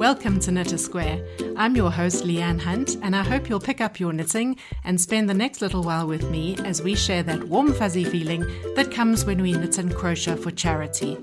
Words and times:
Welcome 0.00 0.40
to 0.40 0.50
Knit 0.50 0.72
a 0.72 0.78
Square. 0.78 1.22
I'm 1.58 1.76
your 1.76 1.90
host, 1.90 2.24
Leanne 2.24 2.58
Hunt, 2.58 2.96
and 3.02 3.14
I 3.14 3.22
hope 3.22 3.50
you'll 3.50 3.60
pick 3.60 3.82
up 3.82 4.00
your 4.00 4.14
knitting 4.14 4.56
and 4.82 4.98
spend 4.98 5.28
the 5.28 5.34
next 5.34 5.60
little 5.60 5.82
while 5.82 6.06
with 6.06 6.30
me 6.30 6.56
as 6.64 6.80
we 6.80 6.94
share 6.94 7.22
that 7.24 7.44
warm, 7.44 7.74
fuzzy 7.74 8.04
feeling 8.04 8.40
that 8.76 8.90
comes 8.90 9.26
when 9.26 9.42
we 9.42 9.52
knit 9.52 9.76
and 9.76 9.94
crochet 9.94 10.36
for 10.36 10.50
charity. 10.52 11.18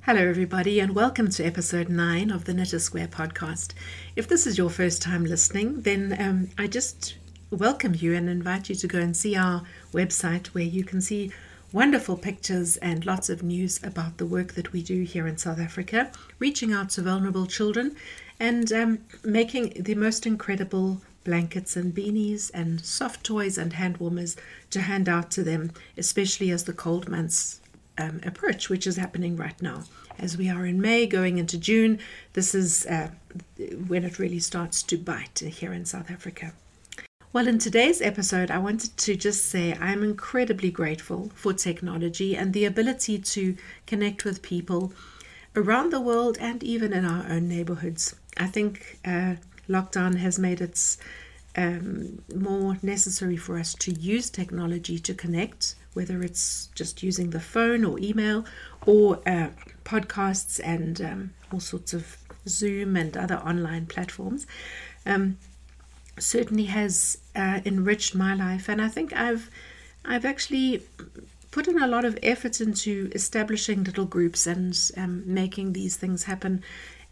Hello, 0.00 0.26
everybody, 0.26 0.80
and 0.80 0.94
welcome 0.94 1.28
to 1.28 1.44
episode 1.44 1.90
9 1.90 2.30
of 2.30 2.46
the 2.46 2.54
Knit 2.54 2.72
a 2.72 2.80
Square 2.80 3.08
podcast. 3.08 3.74
If 4.16 4.26
this 4.26 4.46
is 4.46 4.56
your 4.56 4.70
first 4.70 5.02
time 5.02 5.26
listening, 5.26 5.82
then 5.82 6.16
um, 6.18 6.48
I 6.56 6.66
just 6.66 7.16
welcome 7.52 7.94
you 7.94 8.14
and 8.14 8.30
invite 8.30 8.70
you 8.70 8.74
to 8.74 8.88
go 8.88 8.98
and 8.98 9.14
see 9.14 9.36
our 9.36 9.62
website 9.92 10.46
where 10.48 10.64
you 10.64 10.82
can 10.82 11.02
see 11.02 11.30
wonderful 11.70 12.16
pictures 12.16 12.78
and 12.78 13.04
lots 13.04 13.28
of 13.28 13.42
news 13.42 13.78
about 13.84 14.16
the 14.16 14.24
work 14.24 14.54
that 14.54 14.72
we 14.72 14.82
do 14.82 15.02
here 15.02 15.26
in 15.26 15.36
South 15.36 15.60
Africa, 15.60 16.10
reaching 16.38 16.72
out 16.72 16.88
to 16.88 17.02
vulnerable 17.02 17.46
children 17.46 17.94
and 18.40 18.72
um, 18.72 18.98
making 19.22 19.70
the 19.82 19.94
most 19.94 20.26
incredible 20.26 21.02
blankets 21.24 21.76
and 21.76 21.94
beanies 21.94 22.50
and 22.54 22.82
soft 22.82 23.22
toys 23.22 23.58
and 23.58 23.74
hand 23.74 23.98
warmers 23.98 24.34
to 24.70 24.80
hand 24.80 25.06
out 25.06 25.30
to 25.30 25.42
them, 25.42 25.72
especially 25.98 26.50
as 26.50 26.64
the 26.64 26.72
cold 26.72 27.06
months 27.06 27.60
um, 27.98 28.18
approach, 28.24 28.70
which 28.70 28.86
is 28.86 28.96
happening 28.96 29.36
right 29.36 29.60
now. 29.60 29.84
As 30.18 30.38
we 30.38 30.48
are 30.48 30.64
in 30.64 30.80
May 30.80 31.06
going 31.06 31.36
into 31.36 31.58
June, 31.58 31.98
this 32.32 32.54
is 32.54 32.86
uh, 32.86 33.10
when 33.86 34.04
it 34.04 34.18
really 34.18 34.38
starts 34.38 34.82
to 34.84 34.96
bite 34.96 35.40
here 35.40 35.74
in 35.74 35.84
South 35.84 36.10
Africa. 36.10 36.54
Well, 37.34 37.48
in 37.48 37.58
today's 37.58 38.02
episode, 38.02 38.50
I 38.50 38.58
wanted 38.58 38.94
to 38.98 39.16
just 39.16 39.46
say 39.46 39.72
I'm 39.80 40.02
incredibly 40.02 40.70
grateful 40.70 41.30
for 41.34 41.54
technology 41.54 42.36
and 42.36 42.52
the 42.52 42.66
ability 42.66 43.20
to 43.20 43.56
connect 43.86 44.26
with 44.26 44.42
people 44.42 44.92
around 45.56 45.92
the 45.92 46.00
world 46.00 46.36
and 46.38 46.62
even 46.62 46.92
in 46.92 47.06
our 47.06 47.24
own 47.26 47.48
neighborhoods. 47.48 48.14
I 48.36 48.48
think 48.48 48.98
uh, 49.06 49.36
lockdown 49.66 50.16
has 50.16 50.38
made 50.38 50.60
it 50.60 50.98
um, 51.56 52.20
more 52.34 52.76
necessary 52.82 53.38
for 53.38 53.56
us 53.58 53.72
to 53.76 53.92
use 53.92 54.28
technology 54.28 54.98
to 54.98 55.14
connect, 55.14 55.76
whether 55.94 56.22
it's 56.22 56.68
just 56.74 57.02
using 57.02 57.30
the 57.30 57.40
phone 57.40 57.82
or 57.82 57.98
email 57.98 58.44
or 58.84 59.20
uh, 59.26 59.48
podcasts 59.86 60.60
and 60.62 61.00
um, 61.00 61.30
all 61.50 61.60
sorts 61.60 61.94
of 61.94 62.18
Zoom 62.46 62.94
and 62.94 63.16
other 63.16 63.36
online 63.36 63.86
platforms. 63.86 64.46
Um, 65.06 65.38
certainly 66.18 66.64
has 66.64 67.21
uh, 67.34 67.60
enriched 67.64 68.14
my 68.14 68.34
life, 68.34 68.68
and 68.68 68.80
I 68.80 68.88
think 68.88 69.12
I've 69.12 69.50
I've 70.04 70.24
actually 70.24 70.82
put 71.50 71.68
in 71.68 71.80
a 71.80 71.86
lot 71.86 72.04
of 72.04 72.18
effort 72.22 72.60
into 72.60 73.10
establishing 73.14 73.84
little 73.84 74.06
groups 74.06 74.46
and 74.46 74.76
um, 74.96 75.22
making 75.26 75.72
these 75.72 75.96
things 75.96 76.24
happen, 76.24 76.62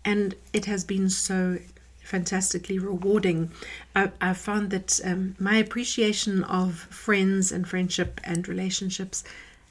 and 0.04 0.34
it 0.52 0.64
has 0.64 0.84
been 0.84 1.10
so 1.10 1.58
fantastically 2.02 2.78
rewarding. 2.78 3.50
I, 3.94 4.10
I 4.20 4.32
found 4.34 4.70
that 4.70 5.00
um, 5.04 5.36
my 5.38 5.56
appreciation 5.56 6.42
of 6.44 6.74
friends 6.74 7.52
and 7.52 7.68
friendship 7.68 8.20
and 8.24 8.48
relationships 8.48 9.22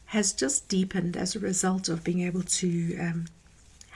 has 0.06 0.32
just 0.34 0.68
deepened 0.70 1.18
as 1.18 1.36
a 1.36 1.40
result 1.40 1.90
of 1.90 2.04
being 2.04 2.22
able 2.22 2.44
to 2.44 2.98
um, 2.98 3.26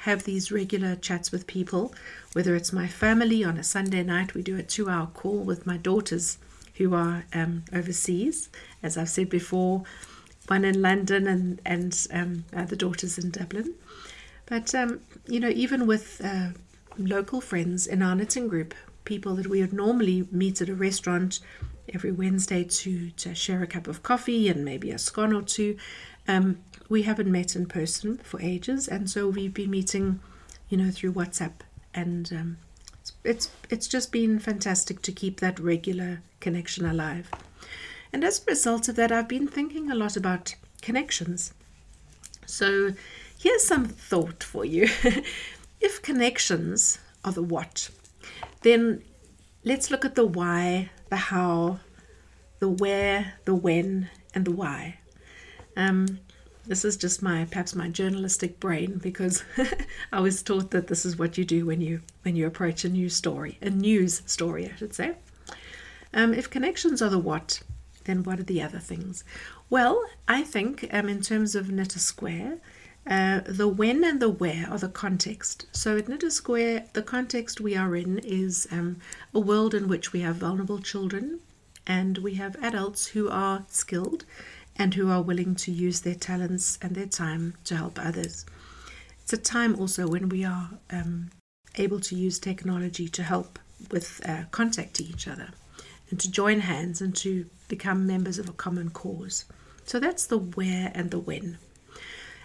have 0.03 0.23
these 0.23 0.51
regular 0.51 0.97
chats 0.97 1.31
with 1.31 1.47
people, 1.47 1.93
whether 2.33 2.55
it's 2.55 2.73
my 2.73 2.87
family 2.87 3.41
on 3.41 3.57
a 3.57 3.63
Sunday 3.63 4.03
night, 4.03 4.33
we 4.33 4.41
do 4.41 4.57
a 4.57 4.63
two 4.63 4.89
hour 4.89 5.07
call 5.07 5.39
with 5.39 5.65
my 5.65 5.77
daughters 5.77 6.37
who 6.75 6.93
are 6.93 7.23
um, 7.33 7.63
overseas, 7.71 8.49
as 8.81 8.97
I've 8.97 9.07
said 9.07 9.29
before, 9.29 9.83
one 10.47 10.65
in 10.65 10.81
London 10.81 11.25
and, 11.25 11.61
and 11.65 12.07
um, 12.11 12.43
the 12.67 12.75
daughters 12.75 13.17
in 13.17 13.31
Dublin. 13.31 13.75
But, 14.45 14.75
um, 14.75 14.99
you 15.25 15.39
know, 15.39 15.47
even 15.47 15.87
with 15.87 16.19
uh, 16.21 16.49
local 16.97 17.39
friends 17.39 17.87
in 17.87 18.01
our 18.01 18.13
knitting 18.13 18.49
group, 18.49 18.73
people 19.05 19.35
that 19.35 19.47
we 19.47 19.61
would 19.61 19.71
normally 19.71 20.27
meet 20.31 20.61
at 20.61 20.67
a 20.67 20.75
restaurant 20.75 21.39
every 21.93 22.11
Wednesday 22.11 22.65
to, 22.65 23.09
to 23.11 23.33
share 23.33 23.63
a 23.63 23.67
cup 23.67 23.87
of 23.87 24.03
coffee 24.03 24.49
and 24.49 24.65
maybe 24.65 24.91
a 24.91 24.97
scone 24.97 25.33
or 25.33 25.41
two, 25.41 25.77
um, 26.27 26.59
we 26.89 27.03
haven't 27.03 27.31
met 27.31 27.55
in 27.55 27.65
person 27.65 28.17
for 28.23 28.41
ages, 28.41 28.87
and 28.87 29.09
so 29.09 29.27
we've 29.27 29.53
been 29.53 29.71
meeting, 29.71 30.19
you 30.69 30.77
know, 30.77 30.91
through 30.91 31.13
WhatsApp, 31.13 31.53
and 31.93 32.31
um, 32.31 32.57
it's, 32.99 33.13
it's 33.23 33.49
it's 33.69 33.87
just 33.87 34.11
been 34.11 34.39
fantastic 34.39 35.01
to 35.01 35.11
keep 35.11 35.39
that 35.39 35.59
regular 35.59 36.21
connection 36.39 36.85
alive. 36.85 37.29
And 38.11 38.23
as 38.23 38.41
a 38.41 38.51
result 38.51 38.87
of 38.87 38.95
that, 38.95 39.11
I've 39.11 39.27
been 39.27 39.47
thinking 39.47 39.89
a 39.89 39.95
lot 39.95 40.15
about 40.15 40.55
connections. 40.81 41.53
So 42.45 42.93
here's 43.39 43.63
some 43.63 43.85
thought 43.85 44.43
for 44.43 44.63
you. 44.63 44.87
if 45.81 46.01
connections 46.01 46.99
are 47.25 47.31
the 47.31 47.41
what, 47.43 47.89
then 48.61 49.03
let's 49.63 49.89
look 49.89 50.05
at 50.05 50.15
the 50.15 50.25
why, 50.25 50.91
the 51.09 51.15
how, 51.15 51.79
the 52.59 52.69
where, 52.69 53.33
the 53.45 53.55
when, 53.55 54.09
and 54.35 54.45
the 54.45 54.51
why. 54.51 54.99
Um, 55.75 56.19
this 56.65 56.85
is 56.85 56.95
just 56.95 57.21
my 57.21 57.45
perhaps 57.45 57.75
my 57.75 57.89
journalistic 57.89 58.59
brain 58.59 58.97
because 58.97 59.43
I 60.11 60.21
was 60.21 60.41
taught 60.41 60.71
that 60.71 60.87
this 60.87 61.05
is 61.05 61.17
what 61.17 61.37
you 61.37 61.43
do 61.43 61.65
when 61.65 61.81
you 61.81 62.01
when 62.23 62.35
you 62.35 62.47
approach 62.47 62.85
a 62.85 62.89
news 62.89 63.15
story, 63.15 63.57
a 63.61 63.69
news 63.69 64.21
story, 64.25 64.69
I 64.71 64.75
should 64.75 64.93
say. 64.93 65.15
Um, 66.13 66.33
if 66.33 66.49
connections 66.49 67.01
are 67.01 67.09
the 67.09 67.19
what, 67.19 67.61
then 68.05 68.23
what 68.23 68.39
are 68.39 68.43
the 68.43 68.61
other 68.61 68.79
things? 68.79 69.23
Well, 69.69 70.03
I 70.27 70.43
think 70.43 70.87
um, 70.91 71.09
in 71.09 71.21
terms 71.21 71.55
of 71.55 71.71
Knit 71.71 71.95
a 71.95 71.99
Square, 71.99 72.59
uh, 73.05 73.41
the 73.45 73.67
when 73.67 74.03
and 74.03 74.21
the 74.21 74.29
where 74.29 74.67
are 74.69 74.77
the 74.77 74.87
context. 74.87 75.65
So 75.71 75.97
at 75.97 76.07
Knit 76.07 76.23
a 76.23 76.31
Square, 76.31 76.85
the 76.93 77.01
context 77.01 77.59
we 77.59 77.75
are 77.75 77.95
in 77.95 78.19
is 78.19 78.67
um, 78.71 78.97
a 79.33 79.39
world 79.39 79.73
in 79.73 79.87
which 79.87 80.13
we 80.13 80.21
have 80.21 80.37
vulnerable 80.37 80.79
children 80.79 81.39
and 81.85 82.19
we 82.19 82.35
have 82.35 82.55
adults 82.63 83.07
who 83.07 83.29
are 83.29 83.65
skilled 83.67 84.23
and 84.75 84.93
who 84.93 85.09
are 85.09 85.21
willing 85.21 85.55
to 85.55 85.71
use 85.71 86.01
their 86.01 86.15
talents 86.15 86.79
and 86.81 86.95
their 86.95 87.05
time 87.05 87.55
to 87.65 87.75
help 87.75 87.99
others. 87.99 88.45
It's 89.21 89.33
a 89.33 89.37
time 89.37 89.79
also 89.79 90.07
when 90.07 90.29
we 90.29 90.43
are 90.43 90.69
um, 90.89 91.29
able 91.75 91.99
to 92.01 92.15
use 92.15 92.39
technology 92.39 93.07
to 93.07 93.23
help 93.23 93.59
with 93.91 94.21
uh, 94.27 94.43
contact 94.51 94.95
to 94.95 95.03
each 95.03 95.27
other 95.27 95.49
and 96.09 96.19
to 96.19 96.29
join 96.29 96.59
hands 96.61 97.01
and 97.01 97.15
to 97.17 97.45
become 97.67 98.05
members 98.05 98.37
of 98.39 98.49
a 98.49 98.53
common 98.53 98.89
cause. 98.89 99.45
So 99.85 99.99
that's 99.99 100.25
the 100.25 100.37
where 100.37 100.91
and 100.93 101.11
the 101.11 101.19
when. 101.19 101.57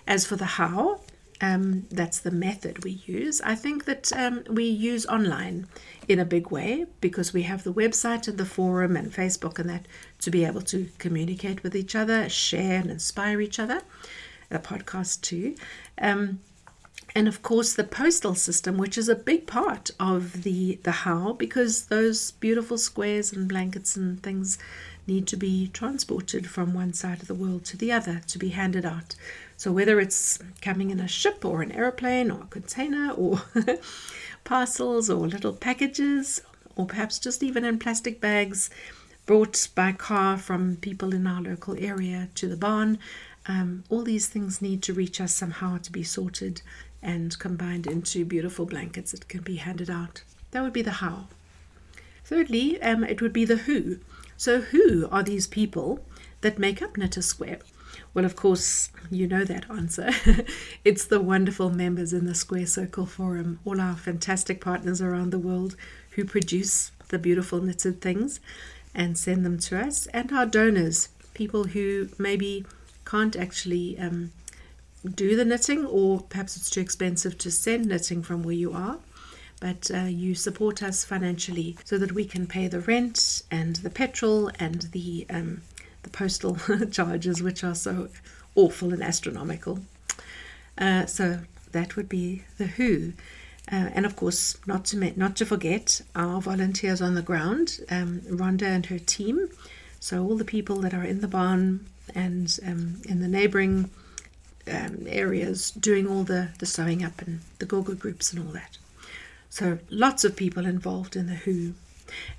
As 0.07 0.25
for 0.25 0.37
the 0.37 0.47
how, 0.47 1.01
um, 1.41 1.87
that's 1.91 2.19
the 2.19 2.31
method 2.31 2.85
we 2.85 3.03
use. 3.07 3.41
I 3.43 3.55
think 3.55 3.85
that 3.85 4.13
um, 4.13 4.45
we 4.51 4.65
use 4.65 5.07
online 5.07 5.67
in 6.09 6.19
a 6.19 6.25
big 6.25 6.51
way 6.51 6.87
because 7.01 7.33
we 7.33 7.43
have 7.43 7.65
the 7.65 7.73
website 7.73 8.27
and 8.27 8.39
the 8.39 8.45
forum 8.45 8.97
and 8.97 9.13
Facebook 9.13 9.59
and 9.59 9.69
that 9.71 9.87
to 10.21 10.31
be 10.31 10.45
able 10.45 10.63
to 10.63 10.89
communicate 10.99 11.63
with 11.63 11.77
each 11.77 11.95
other, 11.95 12.29
share 12.29 12.81
and 12.81 12.91
inspire 12.91 13.41
each 13.41 13.59
other. 13.59 13.83
The 14.49 14.59
podcast 14.59 15.21
too. 15.21 15.55
Um, 16.01 16.41
and 17.15 17.27
of 17.27 17.43
course 17.43 17.73
the 17.73 17.85
postal 17.85 18.35
system 18.35 18.77
which 18.77 18.99
is 18.99 19.09
a 19.09 19.15
big 19.15 19.47
part 19.47 19.91
of 19.99 20.43
the 20.43 20.79
the 20.83 20.91
how 20.91 21.33
because 21.33 21.87
those 21.87 22.33
beautiful 22.33 22.77
squares 22.77 23.33
and 23.33 23.49
blankets 23.49 23.97
and 23.97 24.23
things 24.23 24.59
need 25.07 25.27
to 25.27 25.37
be 25.37 25.69
transported 25.69 26.49
from 26.49 26.75
one 26.75 26.93
side 26.93 27.23
of 27.23 27.29
the 27.29 27.35
world 27.35 27.65
to 27.65 27.77
the 27.77 27.91
other 27.91 28.21
to 28.27 28.39
be 28.39 28.51
handed 28.51 28.85
out 28.85 29.15
so 29.59 29.73
whether 29.73 29.99
it's 29.99 30.39
coming 30.63 30.91
in 30.91 31.01
a 31.01 31.09
ship 31.09 31.45
or 31.45 31.63
an 31.63 31.73
aeroplane 31.73 32.31
or 32.31 32.43
a 32.43 32.47
container 32.47 33.11
or 33.11 33.43
parcels 34.45 35.11
or 35.11 35.27
little 35.27 35.53
packages 35.53 36.41
or 36.77 36.87
perhaps 36.87 37.19
just 37.19 37.43
even 37.43 37.65
in 37.65 37.77
plastic 37.79 38.21
bags 38.21 38.71
brought 39.27 39.69
by 39.75 39.91
car 39.91 40.39
from 40.39 40.77
people 40.77 41.13
in 41.13 41.27
our 41.27 41.43
local 41.43 41.77
area 41.77 42.29
to 42.37 42.47
the 42.47 42.57
barn, 42.57 42.99
um, 43.47 43.83
all 43.91 44.03
these 44.03 44.29
things 44.29 44.63
need 44.63 44.81
to 44.81 44.95
reach 44.95 45.21
us 45.21 45.35
somehow 45.35 45.77
to 45.77 45.91
be 45.91 46.05
sorted 46.05 46.63
and 47.03 47.37
combined 47.41 47.87
into 47.89 48.25
beautiful 48.25 48.65
blankets 48.65 49.11
that 49.11 49.29
can 49.29 49.43
be 49.43 49.57
handed 49.57 49.91
out. 49.91 50.23
That 50.53 50.63
would 50.63 50.73
be 50.73 50.83
the 50.83 50.93
how. 50.93 51.27
Thirdly, 52.25 52.81
um, 52.81 53.03
it 53.03 53.21
would 53.21 53.33
be 53.33 53.45
the 53.45 53.57
who. 53.57 53.99
So, 54.37 54.61
who 54.61 55.09
are 55.11 55.25
these 55.25 55.49
people 55.49 56.01
that 56.43 56.59
make 56.61 56.81
up 56.81 56.97
Knit 56.97 57.17
a 57.17 57.23
Square? 57.23 57.59
Well, 58.15 58.25
of 58.25 58.37
course, 58.37 58.91
you 59.11 59.27
know 59.27 59.45
that 59.45 59.71
answer. 59.71 60.11
it's 60.85 61.05
the 61.05 61.21
wonderful 61.21 61.71
members 61.71 62.13
in 62.13 62.25
the 62.25 62.35
Square 62.35 62.67
Circle 62.67 63.07
Forum, 63.07 63.61
all 63.65 63.81
our 63.81 63.97
fantastic 63.97 64.61
partners 64.61 65.01
around 65.01 65.31
the 65.31 65.39
world 65.39 65.77
who 66.13 66.25
produce 66.25 66.91
the 67.09 67.19
beautiful 67.19 67.61
knitted 67.61 68.01
things 68.01 68.41
and 68.95 69.17
send 69.17 69.45
them 69.45 69.59
to 69.59 69.79
us, 69.79 70.07
and 70.09 70.33
our 70.33 70.47
donors, 70.47 71.11
people 71.35 71.65
who 71.65 72.09
maybe 72.19 72.65
can't 73.05 73.37
actually 73.37 73.99
um, 73.99 74.33
do 75.15 75.37
the 75.37 75.45
knitting, 75.45 75.87
or 75.87 76.21
perhaps 76.21 76.57
it's 76.57 76.71
too 76.71 76.81
expensive 76.81 77.39
to 77.39 77.51
send 77.51 77.87
knitting 77.87 78.23
from 78.23 78.43
where 78.43 78.55
you 78.55 78.73
are. 78.73 78.99
But 79.61 79.91
uh, 79.93 80.05
you 80.05 80.35
support 80.35 80.83
us 80.83 81.05
financially 81.05 81.77
so 81.85 81.99
that 81.99 82.13
we 82.13 82.25
can 82.25 82.47
pay 82.47 82.69
the 82.69 82.81
rent 82.81 83.43
and 83.51 83.77
the 83.77 83.91
petrol 83.91 84.51
and 84.59 84.83
the 84.93 85.27
um, 85.31 85.63
the 86.09 86.17
postal 86.17 86.57
charges, 86.91 87.43
which 87.43 87.63
are 87.63 87.75
so 87.75 88.09
awful 88.55 88.93
and 88.93 89.03
astronomical. 89.03 89.81
Uh, 90.77 91.07
so 91.07 91.41
that 91.73 91.97
would 91.97 92.09
be 92.09 92.43
the 92.57 92.67
WHO. 92.67 93.13
Uh, 93.71 93.91
and 93.95 94.07
of 94.07 94.17
course, 94.17 94.57
not 94.67 94.87
to 94.87 95.13
not 95.19 95.37
to 95.37 95.45
forget 95.45 96.01
our 96.17 96.41
volunteers 96.41 97.03
on 97.03 97.15
the 97.15 97.23
ground, 97.23 97.81
um, 97.91 98.21
Rhonda 98.31 98.63
and 98.63 98.87
her 98.87 98.99
team. 98.99 99.49
So 100.01 100.25
all 100.25 100.37
the 100.37 100.45
people 100.45 100.77
that 100.81 100.95
are 100.95 101.05
in 101.05 101.21
the 101.21 101.29
barn 101.29 101.87
and 102.15 102.59
um, 102.67 103.03
in 103.07 103.21
the 103.21 103.29
neighbouring 103.29 103.91
um, 104.67 105.07
areas 105.07 105.71
doing 105.73 106.07
all 106.07 106.25
the, 106.25 106.51
the 106.59 106.67
sewing 106.67 107.05
up 107.05 107.21
and 107.21 107.41
the 107.59 107.67
Gogo 107.67 107.95
groups 107.95 108.33
and 108.33 108.47
all 108.47 108.53
that. 108.53 108.79
So 109.51 109.79
lots 109.91 110.25
of 110.25 110.37
people 110.37 110.65
involved 110.65 111.17
in 111.17 111.27
the 111.27 111.35
who. 111.35 111.75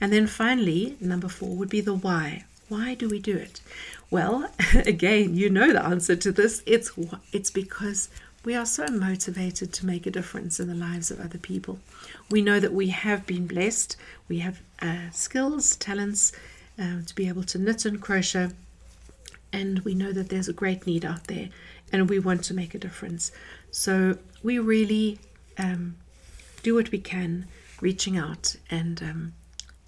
And 0.02 0.12
then 0.12 0.26
finally, 0.26 0.98
number 1.00 1.28
four 1.28 1.56
would 1.58 1.70
be 1.70 1.82
the 1.82 1.94
why. 1.94 2.46
Why 2.70 2.94
do 2.94 3.10
we 3.10 3.20
do 3.20 3.36
it? 3.36 3.62
Well, 4.12 4.50
again, 4.74 5.36
you 5.36 5.50
know 5.50 5.74
the 5.74 5.84
answer 5.84 6.16
to 6.16 6.32
this. 6.32 6.62
It's 6.66 6.92
it's 7.34 7.52
because 7.52 8.10
we 8.46 8.56
are 8.56 8.66
so 8.66 8.88
motivated 8.88 9.74
to 9.74 9.86
make 9.86 10.06
a 10.06 10.12
difference 10.12 10.60
in 10.60 10.68
the 10.68 10.76
lives 10.76 11.12
of 11.12 11.20
other 11.20 11.40
people. 11.40 11.80
We 12.30 12.42
know 12.42 12.60
that 12.60 12.74
we 12.74 12.90
have 12.90 13.26
been 13.26 13.48
blessed. 13.48 13.98
We 14.28 14.40
have 14.40 14.62
uh, 14.82 15.10
skills, 15.12 15.76
talents 15.76 16.32
uh, 16.80 17.02
to 17.06 17.16
be 17.16 17.28
able 17.28 17.44
to 17.44 17.58
knit 17.58 17.86
and 17.86 18.00
crochet, 18.02 18.50
and 19.52 19.80
we 19.80 19.94
know 19.94 20.14
that 20.14 20.30
there's 20.30 20.48
a 20.48 20.54
great 20.54 20.86
need 20.86 21.04
out 21.04 21.26
there, 21.26 21.50
and 21.92 22.10
we 22.10 22.20
want 22.20 22.44
to 22.46 22.54
make 22.54 22.74
a 22.74 22.80
difference. 22.80 23.32
So 23.72 24.18
we 24.44 24.60
really 24.60 25.20
um, 25.58 25.98
do 26.64 26.76
what 26.76 26.92
we 26.92 27.00
can, 27.00 27.48
reaching 27.82 28.16
out, 28.18 28.56
and 28.70 29.02
um, 29.02 29.34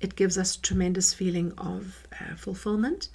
it 0.01 0.15
gives 0.15 0.37
us 0.37 0.55
tremendous 0.55 1.13
feeling 1.13 1.53
of 1.57 2.07
uh, 2.19 2.35
fulfillment, 2.35 3.09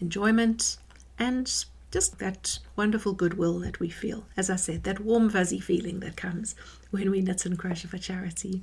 enjoyment, 0.00 0.76
and 1.18 1.64
just 1.90 2.18
that 2.18 2.58
wonderful 2.74 3.12
goodwill 3.12 3.60
that 3.60 3.78
we 3.78 3.88
feel. 3.88 4.26
As 4.36 4.50
I 4.50 4.56
said, 4.56 4.82
that 4.82 4.98
warm, 4.98 5.30
fuzzy 5.30 5.60
feeling 5.60 6.00
that 6.00 6.16
comes 6.16 6.56
when 6.90 7.10
we 7.10 7.20
knit 7.20 7.46
and 7.46 7.56
crochet 7.56 7.86
for 7.86 7.98
charity. 7.98 8.62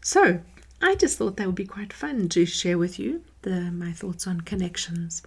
So, 0.00 0.40
I 0.80 0.94
just 0.94 1.18
thought 1.18 1.36
that 1.36 1.46
would 1.46 1.56
be 1.56 1.64
quite 1.64 1.92
fun 1.92 2.28
to 2.30 2.46
share 2.46 2.78
with 2.78 2.98
you 2.98 3.22
the, 3.42 3.72
my 3.72 3.92
thoughts 3.92 4.26
on 4.26 4.42
connections. 4.42 5.22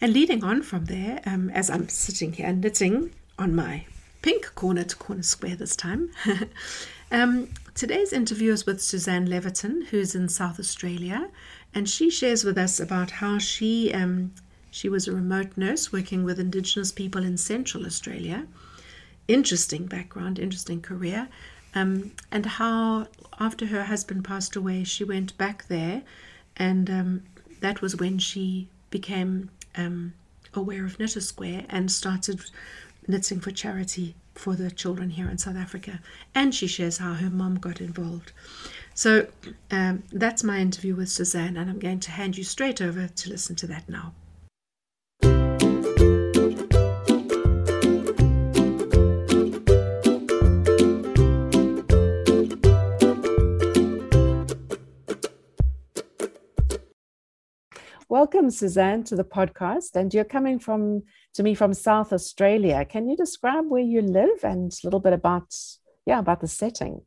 And 0.00 0.12
leading 0.12 0.44
on 0.44 0.62
from 0.62 0.84
there, 0.84 1.20
um, 1.26 1.50
as 1.50 1.68
I'm 1.68 1.88
sitting 1.88 2.32
here 2.32 2.52
knitting 2.52 3.12
on 3.36 3.56
my 3.56 3.84
pink 4.22 4.54
corner 4.54 4.84
to 4.84 4.96
corner 4.96 5.22
square 5.22 5.56
this 5.56 5.74
time, 5.74 6.10
um, 7.10 7.48
today's 7.78 8.12
interview 8.12 8.50
is 8.50 8.66
with 8.66 8.82
Suzanne 8.82 9.28
Leviton, 9.28 9.86
who's 9.86 10.16
in 10.16 10.28
South 10.28 10.58
Australia, 10.58 11.28
and 11.72 11.88
she 11.88 12.10
shares 12.10 12.42
with 12.42 12.58
us 12.58 12.80
about 12.80 13.12
how 13.12 13.38
she 13.38 13.94
um, 13.94 14.34
she 14.68 14.88
was 14.88 15.06
a 15.06 15.12
remote 15.12 15.56
nurse 15.56 15.92
working 15.92 16.24
with 16.24 16.40
Indigenous 16.40 16.90
people 16.90 17.22
in 17.22 17.36
Central 17.36 17.86
Australia. 17.86 18.48
Interesting 19.28 19.86
background, 19.86 20.40
interesting 20.40 20.82
career. 20.82 21.28
Um, 21.72 22.10
and 22.32 22.46
how, 22.46 23.06
after 23.38 23.66
her 23.66 23.84
husband 23.84 24.24
passed 24.24 24.56
away, 24.56 24.82
she 24.82 25.04
went 25.04 25.38
back 25.38 25.68
there, 25.68 26.02
and 26.56 26.90
um, 26.90 27.22
that 27.60 27.80
was 27.80 27.94
when 27.94 28.18
she 28.18 28.66
became 28.90 29.50
um, 29.76 30.14
aware 30.52 30.84
of 30.84 30.98
Knit 30.98 31.14
a 31.14 31.20
Square 31.20 31.66
and 31.68 31.92
started 31.92 32.40
knitting 33.06 33.38
for 33.38 33.52
charity 33.52 34.16
for 34.38 34.54
the 34.54 34.70
children 34.70 35.10
here 35.10 35.28
in 35.28 35.38
South 35.38 35.56
Africa. 35.56 36.00
And 36.34 36.54
she 36.54 36.66
shares 36.66 36.98
how 36.98 37.14
her 37.14 37.30
mom 37.30 37.56
got 37.56 37.80
involved. 37.80 38.32
So 38.94 39.28
um, 39.70 40.02
that's 40.12 40.42
my 40.42 40.58
interview 40.58 40.94
with 40.94 41.08
Suzanne, 41.08 41.56
and 41.56 41.70
I'm 41.70 41.78
going 41.78 42.00
to 42.00 42.10
hand 42.10 42.36
you 42.36 42.44
straight 42.44 42.80
over 42.80 43.08
to 43.08 43.28
listen 43.28 43.56
to 43.56 43.66
that 43.68 43.88
now. 43.88 44.12
Welcome, 58.10 58.50
Suzanne, 58.50 59.04
to 59.04 59.16
the 59.16 59.24
podcast. 59.24 59.94
And 59.94 60.14
you're 60.14 60.24
coming 60.24 60.58
from 60.58 61.02
to 61.34 61.42
me 61.42 61.54
from 61.54 61.74
South 61.74 62.10
Australia. 62.10 62.82
Can 62.86 63.06
you 63.06 63.14
describe 63.14 63.66
where 63.68 63.82
you 63.82 64.00
live 64.00 64.42
and 64.42 64.72
a 64.72 64.86
little 64.86 65.00
bit 65.00 65.12
about 65.12 65.54
yeah 66.06 66.18
about 66.18 66.40
the 66.40 66.48
setting? 66.48 67.02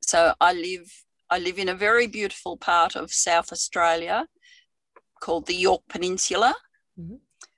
So 0.00 0.32
I 0.40 0.54
live 0.54 0.90
I 1.28 1.40
live 1.40 1.58
in 1.58 1.68
a 1.68 1.74
very 1.74 2.06
beautiful 2.06 2.56
part 2.56 2.96
of 2.96 3.12
South 3.12 3.52
Australia 3.52 4.28
called 5.20 5.46
the 5.46 5.54
Yorke 5.54 5.86
Peninsula. 5.90 6.54
Mm-hmm. 6.98 7.16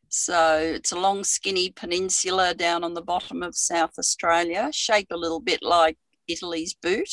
So 0.08 0.58
it's 0.58 0.90
a 0.90 0.98
long, 0.98 1.22
skinny 1.22 1.70
peninsula 1.70 2.52
down 2.52 2.82
on 2.82 2.94
the 2.94 3.02
bottom 3.02 3.44
of 3.44 3.54
South 3.54 3.92
Australia, 3.96 4.70
shaped 4.72 5.12
a 5.12 5.16
little 5.16 5.40
bit 5.40 5.62
like 5.62 5.98
Italy's 6.26 6.74
boot. 6.74 7.10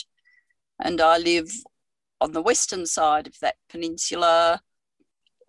And 0.79 0.99
I 0.99 1.19
live 1.19 1.51
on 2.21 2.31
the 2.31 2.41
western 2.41 2.87
side 2.87 3.27
of 3.27 3.37
that 3.41 3.57
peninsula, 3.69 4.61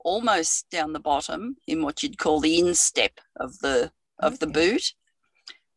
almost 0.06 0.70
down 0.70 0.92
the 0.92 1.00
bottom 1.00 1.56
in 1.66 1.82
what 1.82 2.00
you'd 2.00 2.16
call 2.16 2.38
the 2.38 2.58
instep 2.60 3.18
of 3.34 3.58
the 3.58 3.90
of 4.20 4.34
okay. 4.34 4.38
the 4.40 4.46
boot 4.46 4.94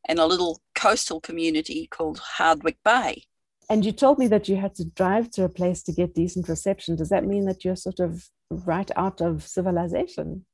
and 0.08 0.20
a 0.20 0.26
little 0.26 0.62
coastal 0.76 1.20
community 1.20 1.88
called 1.88 2.22
Hardwicke 2.38 2.84
Bay. 2.86 3.24
And 3.70 3.84
you 3.84 3.92
told 3.92 4.18
me 4.18 4.28
that 4.28 4.48
you 4.48 4.56
had 4.56 4.76
to 4.76 4.86
drive 4.86 5.30
to 5.32 5.44
a 5.44 5.50
place 5.50 5.84
to 5.84 5.92
get 5.92 6.14
decent 6.14 6.48
reception. 6.48 6.96
Does 6.96 7.10
that 7.10 7.26
mean 7.26 7.46
that 7.46 7.66
you're 7.66 7.76
sort 7.76 8.00
of 8.00 8.30
right 8.50 8.90
out 8.96 9.20
of 9.20 9.46
civilization? 9.46 10.46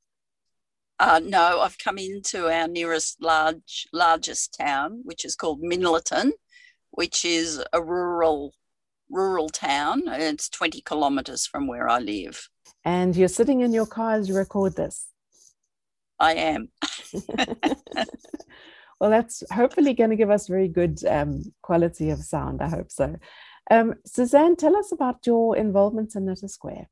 Uh, 0.98 1.20
no, 1.22 1.60
I've 1.60 1.78
come 1.78 1.98
into 1.98 2.48
our 2.50 2.66
nearest 2.66 3.22
large 3.22 3.86
largest 3.92 4.56
town, 4.58 5.02
which 5.04 5.24
is 5.24 5.36
called 5.36 5.62
Minlaton, 5.62 6.32
which 6.90 7.26
is 7.26 7.62
a 7.74 7.82
rural 7.82 8.54
rural 9.10 9.50
town, 9.50 10.08
and 10.08 10.22
it's 10.22 10.48
20 10.48 10.80
kilometres 10.80 11.46
from 11.46 11.66
where 11.66 11.88
I 11.88 11.98
live 11.98 12.48
and 12.86 13.16
you're 13.16 13.28
sitting 13.28 13.60
in 13.60 13.72
your 13.72 13.84
car 13.84 14.12
as 14.12 14.28
you 14.28 14.36
record 14.36 14.76
this. 14.76 15.08
I 16.20 16.34
am. 16.34 16.68
well, 19.00 19.10
that's 19.10 19.42
hopefully 19.50 19.92
going 19.92 20.10
to 20.10 20.16
give 20.16 20.30
us 20.30 20.46
very 20.46 20.68
good 20.68 21.04
um, 21.04 21.52
quality 21.62 22.10
of 22.10 22.20
sound. 22.20 22.62
I 22.62 22.68
hope 22.68 22.92
so. 22.92 23.16
Um, 23.72 23.94
Suzanne, 24.06 24.54
tell 24.54 24.76
us 24.76 24.92
about 24.92 25.26
your 25.26 25.56
involvement 25.56 26.14
in 26.14 26.26
Knit 26.26 26.44
a 26.44 26.48
Square. 26.48 26.88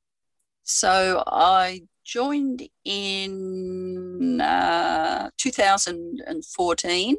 So 0.65 1.23
I 1.29 1.83
joined 2.05 2.69
in 2.85 4.41
uh, 4.41 5.31
2014 5.39 7.17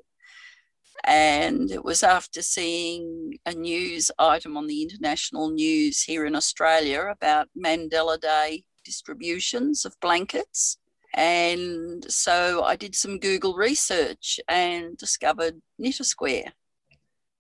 and 1.05 1.69
it 1.71 1.85
was 1.85 2.01
after 2.01 2.41
seeing 2.41 3.37
a 3.45 3.53
news 3.53 4.09
item 4.17 4.57
on 4.57 4.65
the 4.65 4.81
international 4.81 5.51
news 5.51 6.01
here 6.01 6.25
in 6.25 6.35
Australia 6.35 7.07
about 7.11 7.47
Mandela 7.55 8.19
Day 8.19 8.63
distributions 8.83 9.85
of 9.85 9.99
blankets. 10.01 10.77
And 11.13 12.03
so 12.11 12.63
I 12.63 12.75
did 12.75 12.95
some 12.95 13.19
Google 13.19 13.53
research 13.55 14.39
and 14.47 14.97
discovered 14.97 15.61
Knit 15.77 15.99
a 15.99 16.03
Square. 16.03 16.53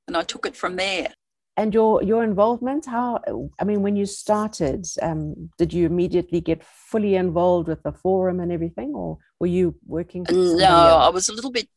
And 0.07 0.15
I 0.15 0.21
took 0.21 0.45
it 0.45 0.55
from 0.55 0.75
there. 0.75 1.13
And 1.57 1.73
your 1.73 2.03
your 2.03 2.23
involvement, 2.23 2.85
how 2.85 3.21
I 3.59 3.63
mean, 3.63 3.81
when 3.81 3.95
you 3.95 4.05
started, 4.05 4.85
um, 5.01 5.49
did 5.57 5.73
you 5.73 5.85
immediately 5.85 6.41
get 6.41 6.63
fully 6.65 7.15
involved 7.15 7.69
with 7.69 7.81
the 7.81 7.93
forum 7.93 8.41
and 8.41 8.51
everything, 8.51 8.93
or 8.93 9.19
were 9.39 9.47
you 9.47 9.73
working? 9.85 10.25
No, 10.29 10.65
else? 10.65 11.05
I 11.05 11.09
was 11.09 11.29
a 11.29 11.33
little 11.33 11.51
bit 11.51 11.69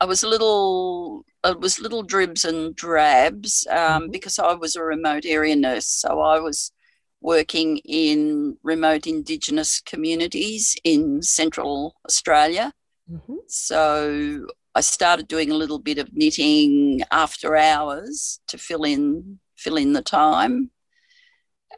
I 0.00 0.04
was 0.04 0.22
a 0.22 0.28
little, 0.28 1.24
it 1.44 1.60
was 1.60 1.80
little 1.80 2.02
dribs 2.02 2.44
and 2.44 2.74
drabs 2.76 3.66
um, 3.70 3.76
mm-hmm. 3.76 4.10
because 4.10 4.38
I 4.38 4.52
was 4.54 4.76
a 4.76 4.82
remote 4.82 5.24
area 5.24 5.56
nurse. 5.56 5.86
So 5.86 6.20
I 6.20 6.38
was 6.38 6.72
working 7.20 7.78
in 7.78 8.56
remote 8.62 9.06
Indigenous 9.06 9.80
communities 9.80 10.76
in 10.84 11.22
Central 11.22 11.96
Australia. 12.04 12.72
Mm-hmm. 13.10 13.36
So 13.48 14.46
I 14.74 14.80
started 14.82 15.28
doing 15.28 15.50
a 15.50 15.54
little 15.54 15.78
bit 15.78 15.98
of 15.98 16.12
knitting 16.12 17.00
after 17.10 17.56
hours 17.56 18.40
to 18.48 18.58
fill 18.58 18.84
in 18.84 19.40
fill 19.56 19.76
in 19.76 19.94
the 19.94 20.02
time, 20.02 20.70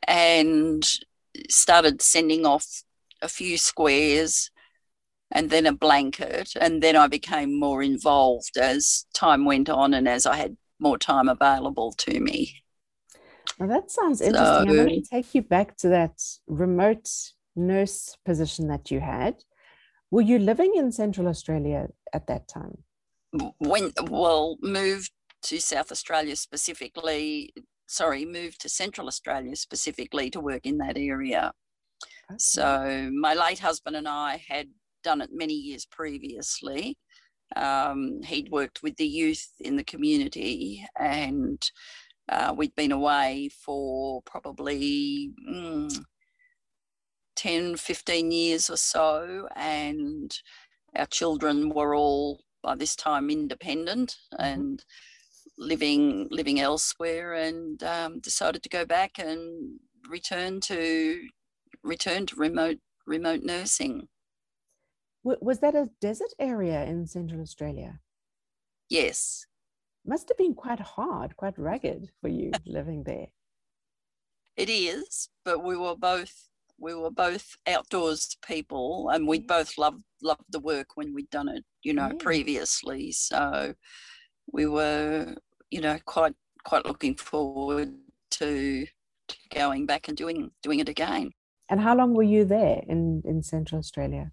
and 0.09 0.85
started 1.49 2.03
sending 2.03 2.45
off 2.45 2.83
a 3.23 3.29
few 3.29 3.57
squares 3.57 4.51
and 5.31 5.51
then 5.51 5.67
a 5.67 5.73
blanket. 5.73 6.53
And 6.61 6.83
then 6.83 6.97
I 6.97 7.07
became 7.07 7.59
more 7.59 7.83
involved 7.83 8.57
as 8.57 9.07
time 9.15 9.45
went 9.45 9.69
on 9.69 9.95
and 9.95 10.09
as 10.09 10.27
I 10.27 10.37
had 10.37 10.57
more 10.81 10.99
time 10.99 11.29
available 11.29 11.93
to 11.93 12.21
me. 12.21 12.63
Well, 13.59 13.69
that 13.69 13.91
sounds 13.91 14.21
interesting. 14.21 14.69
So, 14.69 14.81
I 14.81 14.85
want 14.85 15.05
to 15.05 15.11
take 15.11 15.35
you 15.35 15.43
back 15.43 15.77
to 15.79 15.89
that 15.89 16.21
remote 16.47 17.09
nurse 17.57 18.17
position 18.25 18.69
that 18.69 18.91
you 18.91 19.01
had. 19.01 19.43
Were 20.11 20.23
you 20.23 20.39
living 20.39 20.75
in 20.77 20.93
Central 20.93 21.29
Australia 21.29 21.89
at 22.13 22.29
that 22.29 22.49
time? 22.49 22.79
When 23.59 23.93
well, 24.09 24.57
moved 24.63 25.11
to 25.43 25.61
South 25.61 25.93
Australia 25.93 26.37
specifically. 26.37 27.53
Sorry, 27.87 28.25
moved 28.25 28.61
to 28.63 28.69
Central 28.69 29.07
Australia 29.07 29.57
specifically 29.57 30.31
to 30.31 30.41
work 30.41 30.65
in 30.65 30.79
that 30.79 30.97
area. 30.97 31.53
Okay. 32.31 32.37
So 32.39 33.11
my 33.13 33.35
late 33.35 33.59
husband 33.59 33.97
and 33.97 34.07
I 34.07 34.43
had 34.49 34.69
done 35.03 35.21
it 35.21 35.31
many 35.33 35.55
years 35.55 35.87
previously. 35.87 36.97
Um, 37.57 38.21
he'd 38.23 38.51
worked 38.51 38.83
with 38.83 38.97
the 38.97 39.07
youth 39.07 39.49
in 39.61 39.77
the 39.77 39.85
community 39.85 40.85
and 40.99 41.63
uh, 42.29 42.55
we'd 42.57 42.75
been 42.75 42.93
away 42.93 43.49
for 43.65 44.21
probably 44.23 45.31
mm, 45.49 46.05
10, 47.37 47.77
15 47.77 48.31
years 48.33 48.69
or 48.69 48.77
so, 48.77 49.49
and 49.57 50.37
our 50.97 51.07
children 51.07 51.71
were 51.71 51.95
all 51.95 52.41
by 52.63 52.75
this 52.75 52.97
time 52.97 53.31
independent 53.31 54.17
mm-hmm. 54.35 54.45
and 54.45 54.85
living 55.57 56.29
living 56.31 56.61
elsewhere, 56.61 57.35
and 57.35 57.83
um, 57.83 58.21
decided 58.21 58.63
to 58.63 58.69
go 58.69 58.85
back 58.85 59.19
and 59.19 59.79
return 60.11 60.61
to 60.61 61.21
return 61.83 62.27
to 62.27 62.37
remote 62.37 62.79
remote 63.07 63.43
nursing. 63.43 64.09
Was 65.25 65.59
that 65.61 65.75
a 65.75 65.91
desert 66.01 66.33
area 66.39 66.85
in 66.85 67.07
Central 67.07 67.41
Australia? 67.41 68.01
Yes. 68.89 69.47
Must 70.07 70.29
have 70.29 70.39
been 70.39 70.55
quite 70.55 70.81
hard, 70.81 71.37
quite 71.37 71.59
rugged 71.59 72.11
for 72.21 72.29
you 72.29 72.53
living 72.67 73.03
there. 73.05 73.27
It 74.57 74.71
is, 74.71 75.29
but 75.45 75.63
we 75.63 75.77
were 75.77 75.97
both 75.97 76.49
we 76.81 76.95
were 76.95 77.11
both 77.11 77.57
outdoors 77.67 78.37
people 78.47 79.11
and 79.13 79.27
we 79.27 79.41
both 79.41 79.77
loved 79.79 80.03
loved 80.23 80.45
the 80.51 80.61
work 80.61 80.97
when 80.97 81.13
we'd 81.13 81.31
done 81.31 81.49
it, 81.49 81.65
you 81.83 81.93
know, 81.93 82.09
yeah. 82.09 82.19
previously. 82.19 83.13
So 83.13 83.75
we 84.53 84.67
were, 84.67 85.35
you 85.71 85.81
know, 85.81 85.99
quite 86.05 86.35
quite 86.65 86.87
looking 86.87 87.17
forward 87.17 87.95
to, 88.31 88.87
to 89.29 89.37
going 89.55 89.87
back 89.87 90.09
and 90.09 90.17
doing 90.17 90.51
doing 90.63 90.81
it 90.81 90.89
again. 90.89 91.31
And 91.69 91.81
how 91.81 91.95
long 91.95 92.15
were 92.15 92.23
you 92.23 92.45
there 92.45 92.83
in, 92.89 93.23
in 93.25 93.43
Central 93.43 93.79
Australia? 93.79 94.33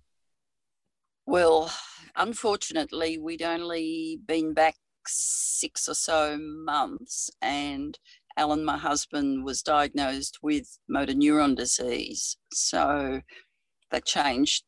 Well, 1.26 1.72
unfortunately, 2.16 3.18
we'd 3.18 3.42
only 3.42 4.20
been 4.28 4.54
back 4.54 4.76
six 5.08 5.88
or 5.88 5.96
so 5.96 6.38
months, 6.40 7.30
and 7.42 7.98
Alan, 8.38 8.64
my 8.64 8.78
husband, 8.78 9.44
was 9.44 9.62
diagnosed 9.62 10.40
with 10.42 10.78
motor 10.88 11.14
neuron 11.14 11.56
disease. 11.56 12.38
So 12.54 13.22
that 13.92 14.06
changed 14.06 14.64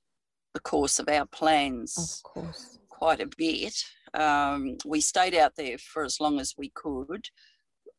the 0.54 0.60
course 0.60 1.00
of 1.00 1.08
our 1.10 1.26
plans 1.26 2.22
of 2.26 2.32
course. 2.32 2.80
quite 2.90 3.20
a 3.20 3.30
bit. 3.38 3.76
Um, 4.14 4.78
we 4.86 5.02
stayed 5.02 5.36
out 5.36 5.54
there 5.56 5.78
for 5.78 6.04
as 6.04 6.20
long 6.20 6.40
as 6.40 6.56
we 6.58 6.70
could, 6.70 7.28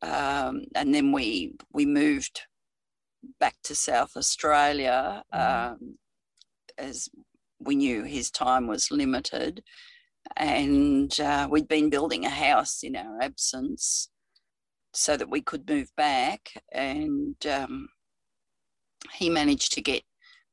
um, 0.01 0.63
and 0.75 0.93
then 0.93 1.11
we 1.11 1.53
we 1.71 1.85
moved 1.85 2.41
back 3.39 3.55
to 3.63 3.75
South 3.75 4.17
Australia 4.17 5.23
mm. 5.33 5.71
um, 5.71 5.97
as 6.77 7.09
we 7.59 7.75
knew 7.75 8.03
his 8.03 8.31
time 8.31 8.67
was 8.67 8.91
limited, 8.91 9.63
and 10.37 11.19
uh, 11.19 11.47
we'd 11.49 11.67
been 11.67 11.89
building 11.89 12.25
a 12.25 12.29
house 12.29 12.83
in 12.83 12.95
our 12.95 13.21
absence 13.21 14.09
so 14.93 15.15
that 15.17 15.29
we 15.29 15.41
could 15.41 15.69
move 15.69 15.89
back. 15.95 16.51
And 16.71 17.35
um, 17.45 17.89
he 19.13 19.29
managed 19.29 19.73
to 19.73 19.81
get 19.81 20.03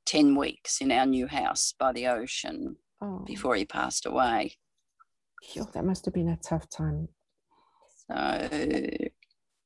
10 0.07 0.37
weeks 0.37 0.81
in 0.81 0.93
our 0.93 1.07
new 1.07 1.27
house 1.27 1.75
by 1.79 1.93
the 1.93 2.07
ocean 2.07 2.77
oh. 3.01 3.25
before 3.27 3.57
he 3.57 3.65
passed 3.65 4.07
away. 4.07 4.53
Oh, 5.59 5.69
that 5.75 5.85
must 5.85 6.05
have 6.05 6.15
been 6.15 6.29
a 6.29 6.37
tough 6.37 6.69
time. 6.69 7.09
So, 8.09 8.49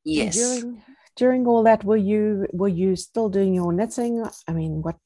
yes. 0.05 0.37
During, 0.37 0.83
during 1.17 1.47
all 1.47 1.63
that, 1.65 1.85
were 1.85 1.97
you 1.97 2.47
were 2.53 2.69
you 2.69 2.97
still 2.97 3.29
doing 3.29 3.55
your 3.55 3.73
knitting? 3.73 4.25
I 4.49 4.53
mean, 4.53 4.83
what? 4.83 4.99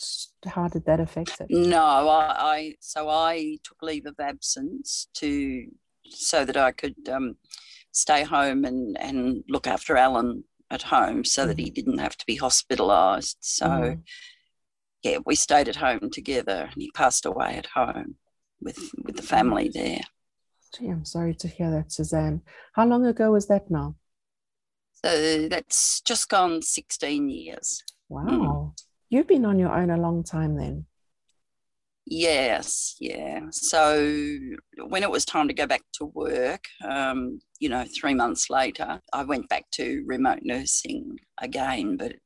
How 0.47 0.69
did 0.69 0.85
that 0.87 1.01
affect 1.01 1.41
it? 1.41 1.47
No, 1.51 1.85
I, 2.09 2.27
I 2.39 2.75
so 2.81 3.09
I 3.09 3.59
took 3.65 3.83
leave 3.83 4.07
of 4.07 4.15
absence 4.21 5.09
to 5.15 5.67
so 6.11 6.45
that 6.45 6.57
I 6.57 6.73
could 6.73 7.09
um, 7.09 7.37
stay 7.93 8.25
home 8.25 8.65
and, 8.65 8.97
and 8.99 9.45
look 9.49 9.67
after 9.67 9.97
Alan 9.97 10.45
at 10.71 10.83
home 10.83 11.25
so 11.25 11.47
that 11.47 11.59
he 11.59 11.71
mm. 11.71 11.75
didn't 11.75 11.99
have 11.99 12.17
to 12.17 12.27
be 12.27 12.39
hospitalised. 12.39 13.37
So, 13.41 13.67
mm. 13.67 14.03
yeah, 15.03 15.19
we 15.25 15.35
stayed 15.35 15.69
at 15.69 15.77
home 15.77 16.11
together 16.11 16.69
and 16.73 16.83
he 16.83 16.91
passed 16.91 17.27
away 17.27 17.57
at 17.57 17.67
home 17.67 18.17
with, 18.61 18.79
with 19.03 19.17
the 19.17 19.23
family 19.23 19.71
there. 19.73 20.01
Gee, 20.77 20.89
I'm 20.89 21.05
sorry 21.05 21.35
to 21.37 21.49
hear 21.49 21.71
that, 21.71 21.93
Suzanne. 21.93 22.43
How 22.73 22.87
long 22.87 23.07
ago 23.07 23.31
was 23.31 23.47
that 23.47 23.71
now? 23.71 23.95
So 25.05 25.49
that's 25.49 26.01
just 26.01 26.31
gone 26.31 26.63
16 26.63 27.29
years. 27.29 27.83
Wow. 28.09 28.25
Mm. 28.25 28.73
You've 29.11 29.29
been 29.29 29.45
on 29.45 29.59
your 29.59 29.71
own 29.71 29.91
a 29.91 29.99
long 29.99 30.25
time 30.25 30.57
then. 30.57 30.87
Yes, 32.07 32.97
yeah. 32.99 33.41
So 33.51 33.99
when 34.87 35.03
it 35.03 35.11
was 35.11 35.27
time 35.27 35.49
to 35.49 35.55
go 35.55 35.67
back 35.67 35.83
to 35.95 36.07
work, 36.07 36.65
um, 36.89 37.41
you 37.61 37.69
know, 37.69 37.85
three 37.95 38.15
months 38.15 38.49
later, 38.49 38.99
I 39.13 39.25
went 39.25 39.51
back 39.51 39.71
to 39.73 40.03
remote 40.07 40.41
nursing 40.43 41.19
again, 41.39 41.99
but 41.99 42.13
it 42.13 42.21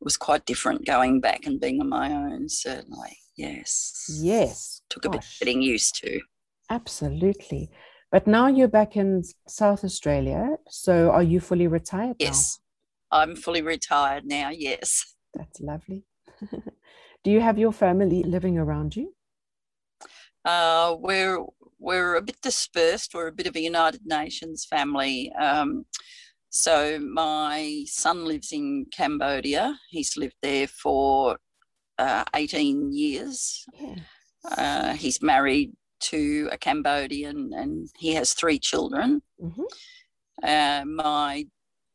was 0.00 0.16
quite 0.16 0.46
different 0.46 0.86
going 0.86 1.20
back 1.20 1.46
and 1.46 1.60
being 1.60 1.80
on 1.80 1.88
my 1.88 2.12
own, 2.12 2.48
certainly. 2.48 3.18
Yes. 3.36 4.08
Yes. 4.20 4.82
Took 4.88 5.02
Gosh. 5.02 5.14
a 5.14 5.18
bit 5.18 5.26
getting 5.40 5.62
used 5.62 5.96
to. 6.04 6.20
Absolutely. 6.70 7.70
But 8.14 8.28
now 8.28 8.46
you're 8.46 8.68
back 8.68 8.96
in 8.96 9.24
South 9.48 9.82
Australia. 9.82 10.58
So 10.68 11.10
are 11.10 11.24
you 11.24 11.40
fully 11.40 11.66
retired 11.66 12.14
yes. 12.20 12.60
Now? 13.10 13.22
I'm 13.22 13.34
fully 13.34 13.60
retired 13.60 14.24
now, 14.24 14.50
yes. 14.50 15.16
That's 15.34 15.60
lovely. 15.60 16.04
Do 17.24 17.32
you 17.32 17.40
have 17.40 17.58
your 17.58 17.72
family 17.72 18.22
living 18.22 18.56
around 18.56 18.94
you? 18.94 19.16
Uh, 20.44 20.94
we're 20.96 21.44
we're 21.80 22.14
a 22.14 22.22
bit 22.22 22.40
dispersed. 22.40 23.14
We're 23.14 23.26
a 23.26 23.32
bit 23.32 23.48
of 23.48 23.56
a 23.56 23.60
United 23.60 24.02
Nations 24.04 24.64
family. 24.64 25.32
Um, 25.32 25.84
so 26.50 27.00
my 27.00 27.82
son 27.88 28.26
lives 28.26 28.52
in 28.52 28.86
Cambodia. 28.96 29.76
He's 29.90 30.16
lived 30.16 30.36
there 30.40 30.68
for 30.68 31.38
uh, 31.98 32.22
18 32.32 32.92
years. 32.92 33.66
Yeah. 33.74 33.96
Uh, 34.56 34.94
he's 34.94 35.20
married 35.20 35.72
to 36.10 36.48
a 36.52 36.58
Cambodian 36.58 37.52
and 37.54 37.88
he 37.96 38.14
has 38.14 38.34
three 38.34 38.58
children. 38.58 39.22
Mm-hmm. 39.40 39.62
Uh, 40.42 40.84
my 40.84 41.46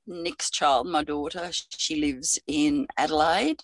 next 0.07 0.51
child, 0.51 0.87
my 0.87 1.03
daughter, 1.03 1.49
she 1.77 1.95
lives 1.95 2.39
in 2.47 2.87
Adelaide 2.97 3.63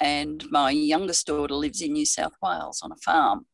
and 0.00 0.44
my 0.50 0.70
youngest 0.70 1.26
daughter 1.26 1.54
lives 1.54 1.80
in 1.80 1.92
New 1.92 2.06
South 2.06 2.34
Wales 2.42 2.80
on 2.82 2.92
a 2.92 2.96
farm. 2.96 3.46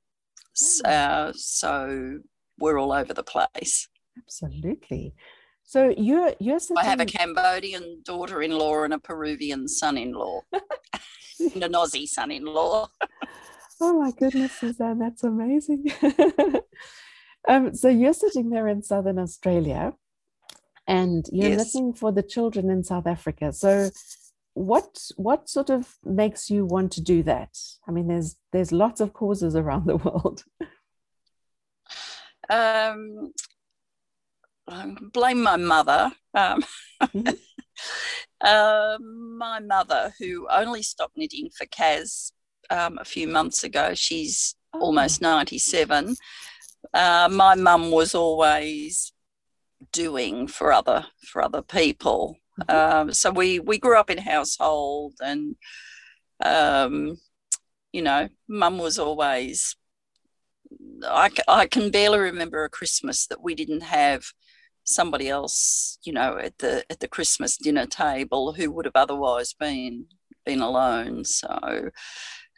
Oh. 0.84 0.88
Uh, 0.88 1.32
so 1.34 2.18
we're 2.58 2.78
all 2.78 2.92
over 2.92 3.14
the 3.14 3.24
place. 3.24 3.88
Absolutely. 4.18 5.14
So 5.64 5.92
you're 5.96 6.34
you're 6.38 6.60
sitting... 6.60 6.76
I 6.78 6.84
have 6.84 7.00
a 7.00 7.06
Cambodian 7.06 8.02
daughter-in-law 8.04 8.84
and 8.84 8.94
a 8.94 8.98
Peruvian 8.98 9.66
son-in-law, 9.66 10.40
and 10.52 11.64
an 11.64 11.72
Aussie 11.72 12.06
son-in-law. 12.06 12.88
oh 13.80 14.00
my 14.00 14.10
goodness, 14.12 14.52
Suzanne, 14.52 14.98
that's 14.98 15.24
amazing. 15.24 15.90
um, 17.48 17.74
so 17.74 17.88
you're 17.88 18.12
sitting 18.12 18.50
there 18.50 18.68
in 18.68 18.82
Southern 18.82 19.18
Australia, 19.18 19.94
and 20.86 21.26
you're 21.32 21.50
yes. 21.50 21.74
looking 21.74 21.92
for 21.92 22.12
the 22.12 22.22
children 22.22 22.70
in 22.70 22.84
South 22.84 23.06
Africa. 23.06 23.52
So 23.52 23.90
what 24.54 25.10
what 25.16 25.48
sort 25.48 25.68
of 25.68 25.96
makes 26.04 26.48
you 26.48 26.64
want 26.64 26.92
to 26.92 27.00
do 27.00 27.24
that 27.24 27.58
i 27.88 27.90
mean 27.90 28.06
there's 28.06 28.36
there's 28.52 28.70
lots 28.70 29.00
of 29.00 29.12
causes 29.12 29.56
around 29.56 29.84
the 29.84 29.96
world 29.96 30.44
um 32.50 33.32
blame 35.12 35.42
my 35.42 35.56
mother 35.56 36.12
um, 36.34 36.64
mm-hmm. 37.02 37.28
uh, 38.40 38.96
my 39.38 39.60
mother 39.60 40.12
who 40.18 40.46
only 40.50 40.82
stopped 40.82 41.16
knitting 41.16 41.50
for 41.56 41.66
KAS 41.66 42.32
um, 42.70 42.98
a 42.98 43.04
few 43.04 43.28
months 43.28 43.64
ago 43.64 43.94
she's 43.94 44.54
oh. 44.72 44.80
almost 44.80 45.20
97 45.20 46.16
uh, 46.92 47.28
my 47.30 47.54
mum 47.54 47.90
was 47.90 48.14
always 48.14 49.12
doing 49.92 50.46
for 50.46 50.72
other 50.72 51.06
for 51.22 51.42
other 51.42 51.62
people 51.62 52.36
um, 52.68 53.12
so 53.12 53.30
we 53.30 53.58
we 53.58 53.78
grew 53.78 53.98
up 53.98 54.10
in 54.10 54.18
household, 54.18 55.14
and 55.20 55.56
um, 56.44 57.18
you 57.92 58.02
know, 58.02 58.28
mum 58.48 58.78
was 58.78 58.98
always. 58.98 59.76
I, 61.04 61.30
I 61.46 61.66
can 61.66 61.90
barely 61.90 62.18
remember 62.18 62.64
a 62.64 62.70
Christmas 62.70 63.26
that 63.28 63.42
we 63.42 63.54
didn't 63.54 63.82
have 63.82 64.24
somebody 64.84 65.28
else, 65.28 65.98
you 66.04 66.12
know, 66.12 66.38
at 66.38 66.58
the 66.58 66.84
at 66.90 67.00
the 67.00 67.08
Christmas 67.08 67.56
dinner 67.56 67.86
table 67.86 68.52
who 68.52 68.70
would 68.70 68.84
have 68.84 68.96
otherwise 68.96 69.52
been 69.52 70.06
been 70.46 70.60
alone. 70.60 71.24
So, 71.24 71.90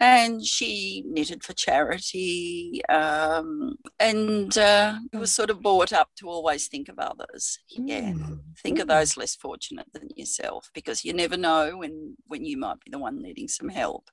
and 0.01 0.45
she 0.45 1.03
knitted 1.07 1.43
for 1.43 1.53
charity 1.55 2.83
um, 2.89 3.77
and 3.99 4.59
uh, 4.59 4.99
was 5.13 5.33
sort 5.33 5.51
of 5.51 5.63
brought 5.63 5.93
up 5.93 6.11
to 6.17 6.29
always 6.29 6.69
think 6.69 6.89
of 6.89 6.99
others 6.99 7.59
yeah 7.69 8.13
mm. 8.13 8.39
think 8.63 8.79
mm. 8.79 8.83
of 8.83 8.89
those 8.89 9.17
less 9.17 9.35
fortunate 9.35 9.87
than 9.93 10.09
yourself 10.17 10.71
because 10.75 11.05
you 11.05 11.13
never 11.13 11.37
know 11.37 11.77
when 11.79 12.17
when 12.27 12.45
you 12.45 12.57
might 12.57 12.81
be 12.85 12.91
the 12.91 12.99
one 12.99 13.23
needing 13.23 13.49
some 13.49 13.69
help 13.69 14.11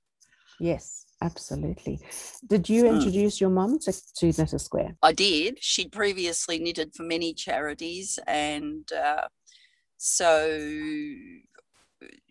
Yes, 0.60 1.06
absolutely. 1.22 2.00
Did 2.48 2.70
you 2.70 2.88
Hmm. 2.88 2.96
introduce 2.96 3.42
your 3.42 3.50
mum 3.50 3.80
to, 3.80 3.92
to 3.92 4.26
Knit 4.28 4.54
a 4.54 4.60
Square? 4.60 4.96
I 5.02 5.12
did. 5.12 5.62
She'd 5.62 5.92
previously 5.92 6.60
knitted 6.60 6.94
for 6.96 7.04
many 7.04 7.34
charities, 7.34 8.20
and 8.28 8.90
uh, 8.94 9.28
so 9.98 10.60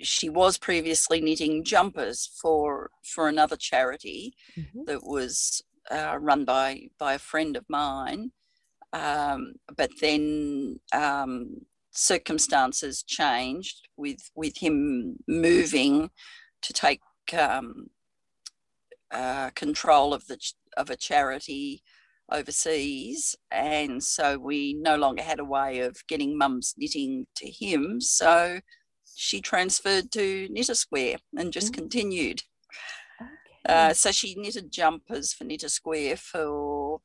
she 0.01 0.29
was 0.29 0.59
previously 0.59 1.21
knitting 1.21 1.65
jumpers 1.65 2.31
for 2.41 2.91
for 3.05 3.29
another 3.29 3.57
charity 3.57 4.35
Mhm. 4.59 4.87
that 4.87 5.03
was 5.05 5.63
uh, 5.91 6.17
run 6.21 6.45
by 6.45 6.89
by 6.99 7.15
a 7.15 7.19
friend 7.19 7.57
of 7.57 7.65
mine. 7.69 8.33
Um, 8.93 9.55
but 9.77 9.91
then 10.01 10.81
um, 10.93 11.67
circumstances 11.93 13.03
changed 13.03 13.89
with 13.97 14.31
with 14.35 14.59
him 14.59 15.17
moving 15.27 16.11
to 16.63 16.73
take 16.73 17.01
um, 17.33 17.91
uh, 19.11 19.51
control 19.51 20.15
of 20.15 20.27
the 20.27 20.37
ch- 20.37 20.55
of 20.77 20.91
a 20.91 20.97
charity 20.97 21.83
overseas, 22.31 23.37
and 23.51 24.03
so 24.03 24.39
we 24.39 24.75
no 24.75 24.97
longer 24.97 25.23
had 25.23 25.39
a 25.41 25.45
way 25.45 25.81
of 25.81 26.07
getting 26.07 26.37
mum's 26.39 26.75
knitting 26.79 27.27
to 27.37 27.51
him. 27.51 28.01
So 28.01 28.61
she 29.15 29.41
transferred 29.41 30.11
to 30.13 30.49
Knit 30.51 30.69
a 30.69 30.75
Square 30.75 31.19
and 31.37 31.53
just 31.53 31.73
Mm. 31.73 31.75
continued. 31.77 32.43
Okay. 33.21 33.31
Uh, 33.69 33.93
so 33.95 34.11
she 34.13 34.35
knitted 34.35 34.71
jumpers 34.73 35.33
for 35.33 35.45
Knit 35.45 35.63
a 35.65 35.69
Square 35.69 36.17
for 36.17 37.01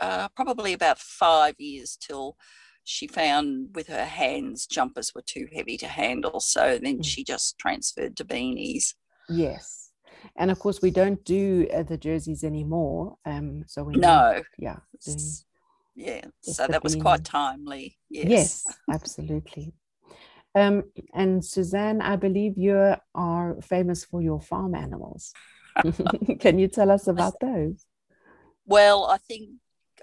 uh, 0.00 0.28
probably 0.30 0.72
about 0.72 0.98
five 0.98 1.54
years 1.58 1.96
till 1.96 2.36
she 2.84 3.06
found 3.06 3.74
with 3.74 3.86
her 3.88 4.04
hands 4.04 4.66
jumpers 4.66 5.12
were 5.14 5.22
too 5.24 5.48
heavy 5.54 5.76
to 5.78 5.88
handle. 5.88 6.38
So 6.40 6.78
then 6.78 6.98
Mm. 6.98 7.04
she 7.04 7.24
just 7.24 7.56
transferred 7.58 8.16
to 8.16 8.24
beanies. 8.24 8.94
yes. 9.28 9.82
And 10.36 10.50
of 10.50 10.58
course, 10.58 10.82
we 10.82 10.90
don't 10.90 11.22
do 11.24 11.68
uh, 11.72 11.82
the 11.84 11.96
jerseys 11.96 12.42
anymore. 12.42 13.16
Um, 13.24 13.64
so 13.68 13.84
we 13.84 13.94
No, 13.94 14.42
yeah, 14.58 14.78
yeah. 15.94 16.24
So 16.42 16.66
that 16.66 16.82
was 16.82 16.96
quite 16.96 17.24
timely. 17.24 17.96
Yes. 18.10 18.28
yes, 18.28 18.64
absolutely. 18.90 19.72
Um, 20.56 20.84
and 21.12 21.44
Suzanne, 21.44 22.00
I 22.00 22.16
believe 22.16 22.56
you 22.56 22.94
are 23.14 23.56
famous 23.60 24.06
for 24.06 24.22
your 24.22 24.40
farm 24.40 24.74
animals. 24.74 25.34
Can 26.40 26.58
you 26.58 26.66
tell 26.66 26.90
us 26.90 27.06
about 27.14 27.34
those? 27.40 27.84
Well, 28.64 29.04
I 29.04 29.18
think 29.18 29.50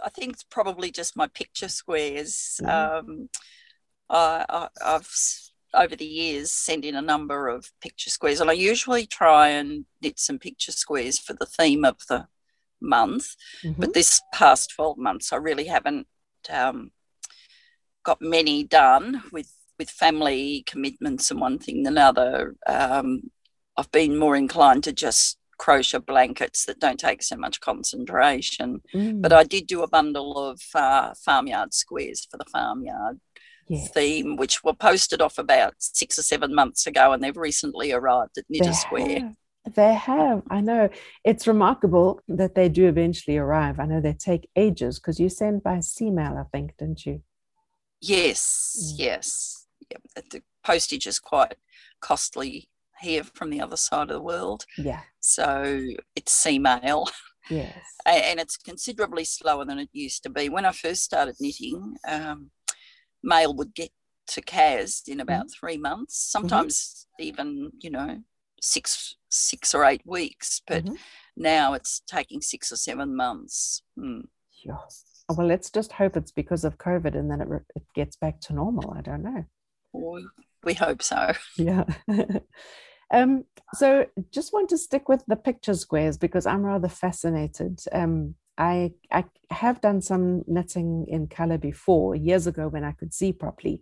I 0.06 0.10
think 0.10 0.34
it's 0.34 0.44
probably 0.44 0.92
just 0.92 1.18
my 1.18 1.28
picture 1.28 1.70
squares. 1.70 2.62
Mhm. 2.64 2.70
Um, 2.70 3.30
I, 4.10 4.46
I, 4.48 4.68
I've 4.86 5.12
over 5.74 5.96
the 5.96 6.06
years 6.06 6.52
sent 6.52 6.86
in 6.86 6.94
a 6.96 7.02
number 7.02 7.48
of 7.48 7.72
picture 7.82 8.12
squares, 8.12 8.40
and 8.40 8.50
I 8.52 8.54
usually 8.54 9.08
try 9.08 9.50
and 9.50 9.86
knit 10.04 10.20
some 10.20 10.38
picture 10.38 10.72
squares 10.72 11.18
for 11.18 11.34
the 11.34 11.48
theme 11.48 11.84
of 11.84 11.98
the 12.08 12.28
month. 12.80 13.36
Mhm. 13.64 13.80
But 13.80 13.94
this 13.96 14.22
past 14.32 14.70
twelve 14.76 15.00
months, 15.00 15.34
I 15.34 15.38
really 15.38 15.66
haven't 15.66 16.06
um, 16.48 16.92
got 18.04 18.22
many 18.22 18.64
done 18.64 19.24
with 19.32 19.52
with 19.80 19.90
family 19.90 20.64
commitments 20.66 21.32
and 21.32 21.40
one 21.40 21.60
thing 21.60 21.78
and 21.80 21.88
another. 21.88 22.56
Um, 22.68 23.32
I've 23.78 23.92
been 23.92 24.18
more 24.18 24.36
inclined 24.36 24.84
to 24.86 24.94
just 24.94 25.38
crochet 25.58 26.00
blankets 26.00 26.66
that 26.66 26.80
don't 26.80 27.00
take 27.00 27.24
so 27.24 27.36
much 27.38 27.60
concentration. 27.62 28.82
Mm, 28.94 29.22
But 29.22 29.34
I 29.34 29.44
did 29.44 29.68
do 29.68 29.82
a 29.82 29.88
bundle 29.88 30.38
of 30.38 30.60
uh, 30.76 31.14
farmyard 31.24 31.74
squares 31.74 32.28
for 32.30 32.38
the 32.38 32.46
farmyard 32.46 33.20
theme, 33.94 34.36
which 34.36 34.64
were 34.64 34.74
posted 34.74 35.22
off 35.22 35.38
about 35.38 35.74
six 35.80 36.20
or 36.20 36.22
seven 36.22 36.54
months 36.54 36.86
ago, 36.86 37.12
and 37.14 37.24
they've 37.24 37.38
recently 37.38 37.92
arrived 37.92 38.38
at 38.38 38.44
Knit 38.50 38.68
a 38.68 38.74
Square. 38.74 39.20
have. 39.66 39.74
They 39.76 39.94
have. 39.94 40.44
I 40.50 40.60
know. 40.60 40.90
It's 41.24 41.48
remarkable 41.48 42.20
that 42.28 42.54
they 42.56 42.68
do 42.68 42.88
eventually 42.90 43.38
arrive. 43.38 43.80
I 43.80 43.86
know 43.86 44.02
they 44.02 44.12
take 44.14 44.50
ages 44.58 45.00
because 45.00 45.20
you 45.20 45.30
send 45.30 45.64
by 45.64 45.80
sea 45.80 46.12
mail, 46.12 46.38
I 46.38 46.44
think, 46.52 46.76
didn't 46.78 47.06
you? 47.06 47.22
Yes, 48.02 48.76
Mm. 48.78 49.00
yes. 49.00 49.63
The 50.16 50.42
postage 50.66 51.08
is 51.08 51.20
quite 51.20 51.56
costly 52.02 52.70
here 53.02 53.24
from 53.24 53.50
the 53.50 53.62
other 53.62 53.76
side 53.78 54.04
of 54.10 54.16
the 54.16 54.22
world, 54.22 54.66
Yeah. 54.78 55.02
so 55.20 55.82
it's 56.16 56.32
sea 56.32 56.60
mail. 56.60 57.08
Yes. 57.50 57.76
and 58.06 58.40
it's 58.40 58.56
considerably 58.58 59.26
slower 59.26 59.66
than 59.66 59.80
it 59.80 59.90
used 59.92 60.24
to 60.24 60.30
be. 60.30 60.48
When 60.50 60.66
I 60.66 60.72
first 60.72 61.04
started 61.04 61.36
knitting, 61.40 61.96
um, 62.08 62.52
mail 63.22 63.54
would 63.56 63.74
get 63.76 63.92
to 64.28 64.42
KAS 64.42 65.04
in 65.08 65.20
about 65.20 65.48
three 65.52 65.78
months, 65.78 66.18
sometimes 66.18 67.08
even 67.20 67.72
you 67.82 67.90
know 67.90 68.20
six 68.62 69.16
six 69.30 69.74
or 69.74 69.84
eight 69.84 70.02
weeks. 70.06 70.62
But 70.66 70.86
Mhm. 70.86 70.98
now 71.36 71.74
it's 71.74 72.02
taking 72.08 72.42
six 72.42 72.72
or 72.72 72.78
seven 72.78 73.16
months. 73.16 73.82
Mm. 74.00 74.28
Oh, 74.70 74.88
Well, 75.36 75.48
let's 75.48 75.70
just 75.70 75.92
hope 75.94 76.16
it's 76.16 76.32
because 76.32 76.64
of 76.64 76.78
COVID 76.78 77.16
and 77.16 77.30
then 77.30 77.42
it, 77.42 77.48
re- 77.50 77.60
it 77.76 77.84
gets 77.96 78.16
back 78.16 78.40
to 78.42 78.54
normal. 78.54 78.92
I 78.98 79.02
don't 79.02 79.24
know. 79.24 79.44
We, 79.94 80.28
we 80.64 80.74
hope 80.74 81.02
so. 81.02 81.34
Yeah. 81.58 81.86
um, 83.12 83.46
so 83.76 84.08
just 84.32 84.54
want 84.54 84.70
to 84.70 84.78
stick 84.78 85.08
with 85.08 85.24
the 85.28 85.36
picture 85.36 85.76
squares 85.76 86.18
because 86.18 86.46
I'm 86.46 86.64
rather 86.64 86.90
fascinated. 86.90 87.82
Um, 87.92 88.36
I 88.58 88.92
I 89.12 89.26
have 89.50 89.82
done 89.82 90.02
some 90.02 90.44
knitting 90.48 91.06
in 91.08 91.28
color 91.28 91.58
before 91.58 92.16
years 92.16 92.48
ago 92.48 92.68
when 92.68 92.84
I 92.84 92.92
could 92.92 93.14
see 93.14 93.34
properly, 93.34 93.82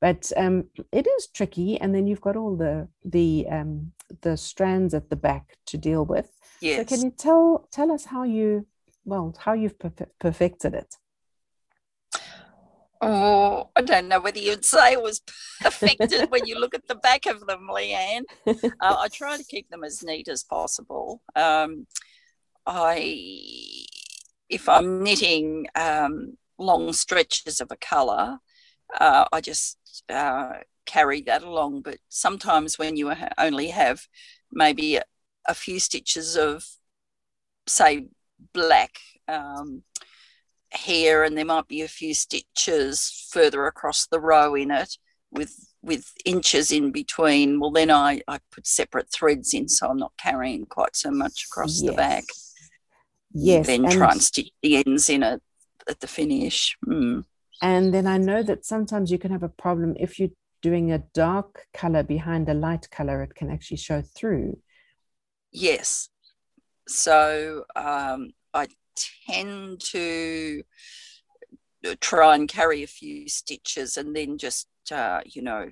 but 0.00 0.32
um, 0.36 0.64
it 0.92 1.06
is 1.06 1.28
tricky. 1.28 1.78
And 1.80 1.94
then 1.94 2.06
you've 2.06 2.20
got 2.20 2.36
all 2.36 2.56
the 2.56 2.88
the 3.04 3.46
um, 3.50 3.92
the 4.22 4.36
strands 4.36 4.94
at 4.94 5.10
the 5.10 5.16
back 5.16 5.56
to 5.66 5.78
deal 5.78 6.04
with. 6.04 6.30
Yes. 6.60 6.78
So 6.78 6.96
can 6.96 7.04
you 7.04 7.12
tell 7.16 7.68
tell 7.70 7.92
us 7.92 8.06
how 8.06 8.24
you 8.24 8.66
well 9.04 9.34
how 9.38 9.52
you've 9.52 9.78
perfe- 9.78 10.10
perfected 10.18 10.74
it? 10.74 10.96
Oh, 13.00 13.70
I 13.76 13.82
don't 13.82 14.08
know 14.08 14.20
whether 14.20 14.38
you'd 14.40 14.64
say 14.64 14.92
it 14.92 15.02
was 15.02 15.20
perfected 15.60 16.26
when 16.30 16.46
you 16.46 16.58
look 16.58 16.74
at 16.74 16.88
the 16.88 16.96
back 16.96 17.26
of 17.26 17.46
them, 17.46 17.68
Leanne. 17.70 18.24
Uh, 18.46 18.62
I 18.80 19.08
try 19.12 19.36
to 19.36 19.44
keep 19.44 19.68
them 19.70 19.84
as 19.84 20.02
neat 20.02 20.28
as 20.28 20.42
possible. 20.42 21.22
Um, 21.36 21.86
I, 22.66 23.86
if 24.48 24.68
I'm 24.68 25.02
knitting 25.02 25.66
um, 25.74 26.36
long 26.58 26.92
stretches 26.92 27.60
of 27.60 27.70
a 27.70 27.76
colour, 27.76 28.38
uh, 28.98 29.26
I 29.32 29.40
just 29.40 29.78
uh, 30.08 30.54
carry 30.84 31.20
that 31.22 31.42
along. 31.42 31.82
But 31.82 31.98
sometimes 32.08 32.78
when 32.78 32.96
you 32.96 33.12
only 33.38 33.68
have 33.68 34.08
maybe 34.50 34.96
a, 34.96 35.04
a 35.46 35.54
few 35.54 35.78
stitches 35.78 36.36
of, 36.36 36.64
say, 37.68 38.08
black 38.52 38.98
um, 39.28 39.82
hair, 40.70 41.24
and 41.24 41.36
there 41.36 41.44
might 41.44 41.68
be 41.68 41.82
a 41.82 41.88
few 41.88 42.14
stitches 42.14 43.28
further 43.32 43.66
across 43.66 44.06
the 44.06 44.20
row 44.20 44.54
in 44.54 44.70
it 44.70 44.96
with 45.30 45.54
with 45.82 46.12
inches 46.24 46.70
in 46.72 46.90
between. 46.90 47.60
Well, 47.60 47.70
then 47.70 47.90
I, 47.90 48.20
I 48.26 48.38
put 48.50 48.66
separate 48.66 49.10
threads 49.12 49.54
in, 49.54 49.68
so 49.68 49.88
I'm 49.88 49.98
not 49.98 50.12
carrying 50.18 50.66
quite 50.66 50.96
so 50.96 51.10
much 51.10 51.46
across 51.50 51.80
the 51.80 51.92
back. 51.92 52.24
Yes. 53.32 53.66
Then 53.66 53.84
and- 53.84 53.94
try 53.94 54.10
and 54.12 54.22
stitch 54.22 54.50
the 54.62 54.82
ends 54.84 55.08
in 55.08 55.22
it 55.22 55.40
at 55.88 56.00
the 56.00 56.06
finish. 56.06 56.76
Mm. 56.86 57.24
And 57.62 57.92
then 57.92 58.06
I 58.06 58.18
know 58.18 58.42
that 58.42 58.64
sometimes 58.64 59.10
you 59.10 59.18
can 59.18 59.32
have 59.32 59.42
a 59.42 59.48
problem 59.48 59.96
if 59.98 60.18
you're 60.18 60.30
doing 60.62 60.92
a 60.92 60.98
dark 61.14 61.66
color 61.72 62.02
behind 62.02 62.48
a 62.48 62.54
light 62.54 62.90
color, 62.90 63.22
it 63.22 63.34
can 63.34 63.50
actually 63.50 63.76
show 63.76 64.02
through. 64.02 64.58
Yes. 65.52 66.08
So 66.86 67.64
um, 67.76 68.30
I 68.54 68.68
tend 69.28 69.80
to 69.80 70.62
uh, 71.86 71.94
try 72.00 72.34
and 72.34 72.48
carry 72.48 72.82
a 72.82 72.86
few 72.88 73.28
stitches 73.28 73.96
and 73.96 74.14
then 74.14 74.38
just, 74.38 74.68
uh, 74.92 75.20
you 75.24 75.42
know, 75.42 75.70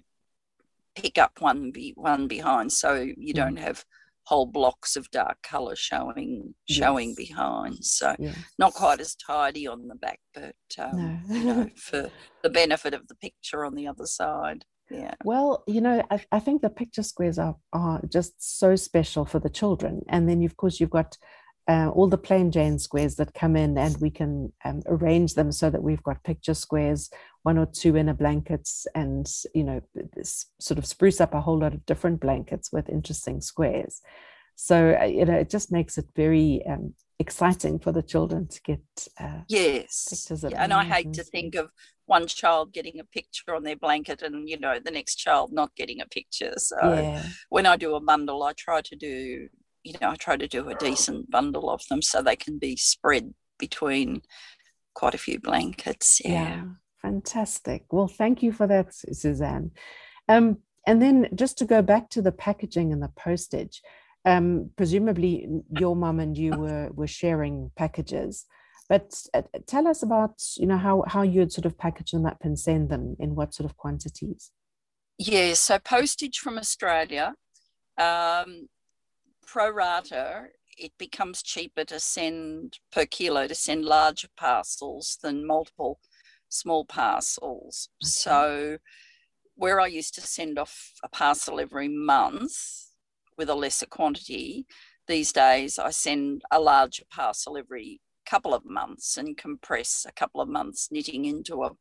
pick 0.94 1.18
up 1.18 1.32
one 1.40 1.70
be 1.70 1.92
one 1.94 2.26
behind 2.26 2.72
so 2.72 2.94
you 2.94 3.34
Mm. 3.34 3.36
don't 3.36 3.56
have 3.58 3.84
whole 4.24 4.46
blocks 4.46 4.96
of 4.96 5.10
dark 5.10 5.40
color 5.42 5.76
showing 5.76 6.54
showing 6.68 7.10
Yes. 7.10 7.16
behind. 7.16 7.84
So 7.84 8.16
Yeah. 8.18 8.34
not 8.58 8.72
quite 8.74 9.00
as 9.00 9.14
tidy 9.14 9.66
on 9.68 9.88
the 9.88 9.94
back, 9.94 10.20
but 10.34 10.56
um, 10.78 10.96
No. 10.96 11.34
you 11.34 11.44
know, 11.44 11.68
for 11.76 12.10
the 12.42 12.50
benefit 12.50 12.94
of 12.94 13.06
the 13.08 13.14
picture 13.14 13.64
on 13.64 13.74
the 13.74 13.86
other 13.86 14.06
side. 14.06 14.64
Yeah. 14.90 15.14
Well, 15.24 15.64
you 15.66 15.80
know, 15.80 16.02
I, 16.10 16.24
I 16.30 16.38
think 16.38 16.62
the 16.62 16.70
picture 16.70 17.02
squares 17.02 17.38
are, 17.38 17.56
are 17.72 18.00
just 18.08 18.58
so 18.58 18.76
special 18.76 19.24
for 19.24 19.38
the 19.40 19.50
children. 19.50 20.04
And 20.08 20.28
then, 20.28 20.42
of 20.44 20.56
course, 20.56 20.78
you've 20.80 20.90
got 20.90 21.16
uh, 21.68 21.90
all 21.90 22.08
the 22.08 22.18
plain 22.18 22.50
Jane 22.50 22.78
squares 22.78 23.16
that 23.16 23.34
come 23.34 23.56
in, 23.56 23.76
and 23.76 23.96
we 24.00 24.10
can 24.10 24.52
um, 24.64 24.82
arrange 24.86 25.34
them 25.34 25.50
so 25.50 25.70
that 25.70 25.82
we've 25.82 26.02
got 26.02 26.22
picture 26.22 26.54
squares, 26.54 27.10
one 27.42 27.58
or 27.58 27.66
two 27.66 27.96
inner 27.96 28.14
blankets, 28.14 28.86
and, 28.94 29.26
you 29.54 29.64
know, 29.64 29.80
this 30.14 30.46
sort 30.60 30.78
of 30.78 30.86
spruce 30.86 31.20
up 31.20 31.34
a 31.34 31.40
whole 31.40 31.58
lot 31.58 31.74
of 31.74 31.84
different 31.86 32.20
blankets 32.20 32.72
with 32.72 32.88
interesting 32.88 33.40
squares. 33.40 34.00
So, 34.54 34.96
uh, 35.00 35.04
you 35.04 35.24
know, 35.24 35.34
it 35.34 35.50
just 35.50 35.70
makes 35.70 35.98
it 35.98 36.06
very 36.14 36.62
um, 36.66 36.94
exciting 37.18 37.78
for 37.78 37.92
the 37.92 38.02
children 38.02 38.48
to 38.48 38.62
get. 38.62 39.08
Uh, 39.18 39.40
Yes. 39.48 40.06
Pictures 40.08 40.44
of 40.44 40.52
Yeah, 40.52 40.64
and 40.64 40.72
I 40.72 40.84
hate 40.84 41.12
to 41.14 41.24
think 41.24 41.54
of 41.56 41.70
one 42.06 42.26
child 42.26 42.72
getting 42.72 43.00
a 43.00 43.04
picture 43.04 43.54
on 43.54 43.64
their 43.64 43.76
blanket 43.76 44.22
and, 44.22 44.48
you 44.48 44.58
know, 44.58 44.78
the 44.78 44.92
next 44.92 45.16
child 45.16 45.52
not 45.52 45.74
getting 45.74 46.00
a 46.00 46.06
picture. 46.06 46.54
So 46.56 46.76
yeah. 46.80 47.22
when 47.48 47.66
I 47.66 47.76
do 47.76 47.96
a 47.96 48.00
bundle, 48.00 48.44
I 48.44 48.52
try 48.52 48.80
to 48.80 48.96
do, 48.96 49.48
you 49.86 49.94
know, 50.00 50.10
I 50.10 50.16
try 50.16 50.36
to 50.36 50.48
do 50.48 50.68
a 50.68 50.74
decent 50.74 51.30
bundle 51.30 51.70
of 51.70 51.82
them 51.88 52.02
so 52.02 52.20
they 52.20 52.36
can 52.36 52.58
be 52.58 52.76
spread 52.76 53.34
between 53.58 54.22
quite 54.94 55.14
a 55.14 55.18
few 55.18 55.38
blankets. 55.38 56.20
Yeah. 56.24 56.30
yeah 56.32 56.64
fantastic. 57.06 57.84
Well, 57.92 58.08
thank 58.08 58.42
you 58.42 58.52
for 58.52 58.66
that, 58.66 58.92
Suzanne. 58.94 59.70
Um, 60.28 60.58
and 60.86 61.00
then 61.00 61.28
just 61.34 61.56
to 61.58 61.64
go 61.64 61.80
back 61.82 62.10
to 62.10 62.22
the 62.22 62.32
packaging 62.32 62.92
and 62.92 63.02
the 63.02 63.12
postage, 63.16 63.80
um, 64.24 64.70
presumably 64.76 65.46
your 65.70 65.94
mum 65.94 66.18
and 66.18 66.36
you 66.36 66.52
were, 66.56 66.90
were 66.92 67.06
sharing 67.06 67.70
packages. 67.76 68.44
But 68.88 69.20
uh, 69.34 69.42
tell 69.66 69.86
us 69.86 70.02
about, 70.02 70.42
you 70.56 70.66
know, 70.66 70.78
how, 70.78 71.04
how 71.06 71.22
you'd 71.22 71.52
sort 71.52 71.66
of 71.66 71.78
package 71.78 72.10
them 72.10 72.26
up 72.26 72.38
and 72.42 72.58
send 72.58 72.88
them 72.88 73.16
in 73.18 73.34
what 73.34 73.54
sort 73.54 73.68
of 73.70 73.76
quantities. 73.76 74.50
Yeah, 75.18 75.54
so 75.54 75.78
postage 75.78 76.38
from 76.38 76.58
Australia, 76.58 77.34
um, 77.98 78.68
pro 79.46 79.70
rata, 79.70 80.46
it 80.76 80.92
becomes 80.98 81.42
cheaper 81.42 81.84
to 81.84 81.98
send 81.98 82.78
per 82.92 83.06
kilo 83.06 83.46
to 83.46 83.54
send 83.54 83.84
larger 83.84 84.28
parcels 84.36 85.18
than 85.22 85.46
multiple 85.46 86.00
small 86.48 86.84
parcels. 86.84 87.88
Okay. 88.02 88.08
So 88.08 88.78
where 89.54 89.80
I 89.80 89.86
used 89.86 90.14
to 90.16 90.20
send 90.20 90.58
off 90.58 90.92
a 91.02 91.08
parcel 91.08 91.58
every 91.58 91.88
month 91.88 92.52
with 93.38 93.48
a 93.48 93.54
lesser 93.54 93.86
quantity, 93.86 94.66
these 95.08 95.32
days 95.32 95.78
I 95.78 95.90
send 95.90 96.42
a 96.50 96.60
larger 96.60 97.04
parcel 97.10 97.56
every 97.56 98.00
couple 98.26 98.52
of 98.52 98.64
months 98.64 99.16
and 99.16 99.36
compress 99.36 100.04
a 100.06 100.12
couple 100.12 100.40
of 100.40 100.48
months 100.48 100.88
knitting 100.90 101.24
into 101.24 101.62
a 101.62 101.72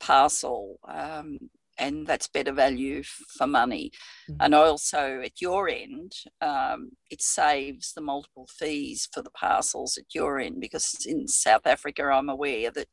parcel. 0.00 0.80
Um, 0.88 1.50
and 1.80 2.06
that's 2.06 2.28
better 2.28 2.52
value 2.52 3.02
for 3.02 3.46
money. 3.46 3.90
Mm-hmm. 4.30 4.42
And 4.42 4.54
also 4.54 5.20
at 5.24 5.40
your 5.40 5.68
end, 5.68 6.12
um, 6.40 6.90
it 7.10 7.22
saves 7.22 7.92
the 7.92 8.00
multiple 8.00 8.48
fees 8.58 9.08
for 9.12 9.22
the 9.22 9.30
parcels 9.30 9.96
at 9.96 10.14
your 10.14 10.38
end 10.38 10.60
because 10.60 11.04
in 11.06 11.26
South 11.26 11.66
Africa, 11.66 12.04
I'm 12.04 12.28
aware 12.28 12.70
that 12.70 12.88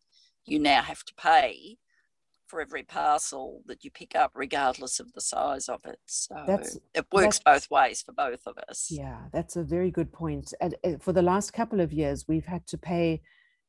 you 0.46 0.60
now 0.60 0.82
have 0.82 1.04
to 1.04 1.14
pay 1.16 1.78
for 2.48 2.62
every 2.62 2.84
parcel 2.84 3.62
that 3.66 3.84
you 3.84 3.92
pick 3.92 4.16
up, 4.16 4.32
regardless 4.34 5.00
of 5.00 5.12
the 5.14 5.22
size 5.22 5.68
of 5.68 5.82
it. 5.86 6.00
So 6.06 6.36
that's, 6.48 6.78
it 6.94 7.06
works 7.12 7.40
both 7.40 7.70
ways 7.70 8.02
for 8.02 8.14
both 8.14 8.40
of 8.48 8.58
us. 8.70 8.88
Yeah, 8.90 9.20
that's 9.34 9.58
a 9.58 9.64
very 9.64 9.92
good 9.92 10.12
point. 10.12 10.54
And 10.62 10.76
for 11.02 11.12
the 11.12 11.22
last 11.22 11.52
couple 11.52 11.82
of 11.82 11.92
years, 11.92 12.26
we've 12.28 12.46
had 12.46 12.66
to 12.68 12.78
pay. 12.78 13.22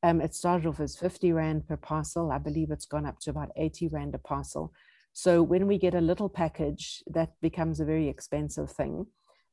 Um, 0.04 0.20
it 0.20 0.32
started 0.32 0.66
off 0.68 0.78
as 0.78 0.96
50 0.96 1.32
Rand 1.32 1.66
per 1.66 1.76
parcel. 1.76 2.30
I 2.30 2.38
believe 2.38 2.70
it's 2.70 2.86
gone 2.86 3.04
up 3.04 3.18
to 3.20 3.30
about 3.30 3.50
80 3.56 3.88
Rand 3.88 4.14
a 4.14 4.18
parcel. 4.18 4.72
So 5.18 5.42
when 5.42 5.66
we 5.66 5.78
get 5.78 5.96
a 5.96 6.00
little 6.00 6.28
package, 6.28 7.02
that 7.08 7.30
becomes 7.42 7.80
a 7.80 7.84
very 7.84 8.08
expensive 8.08 8.70
thing. 8.70 9.04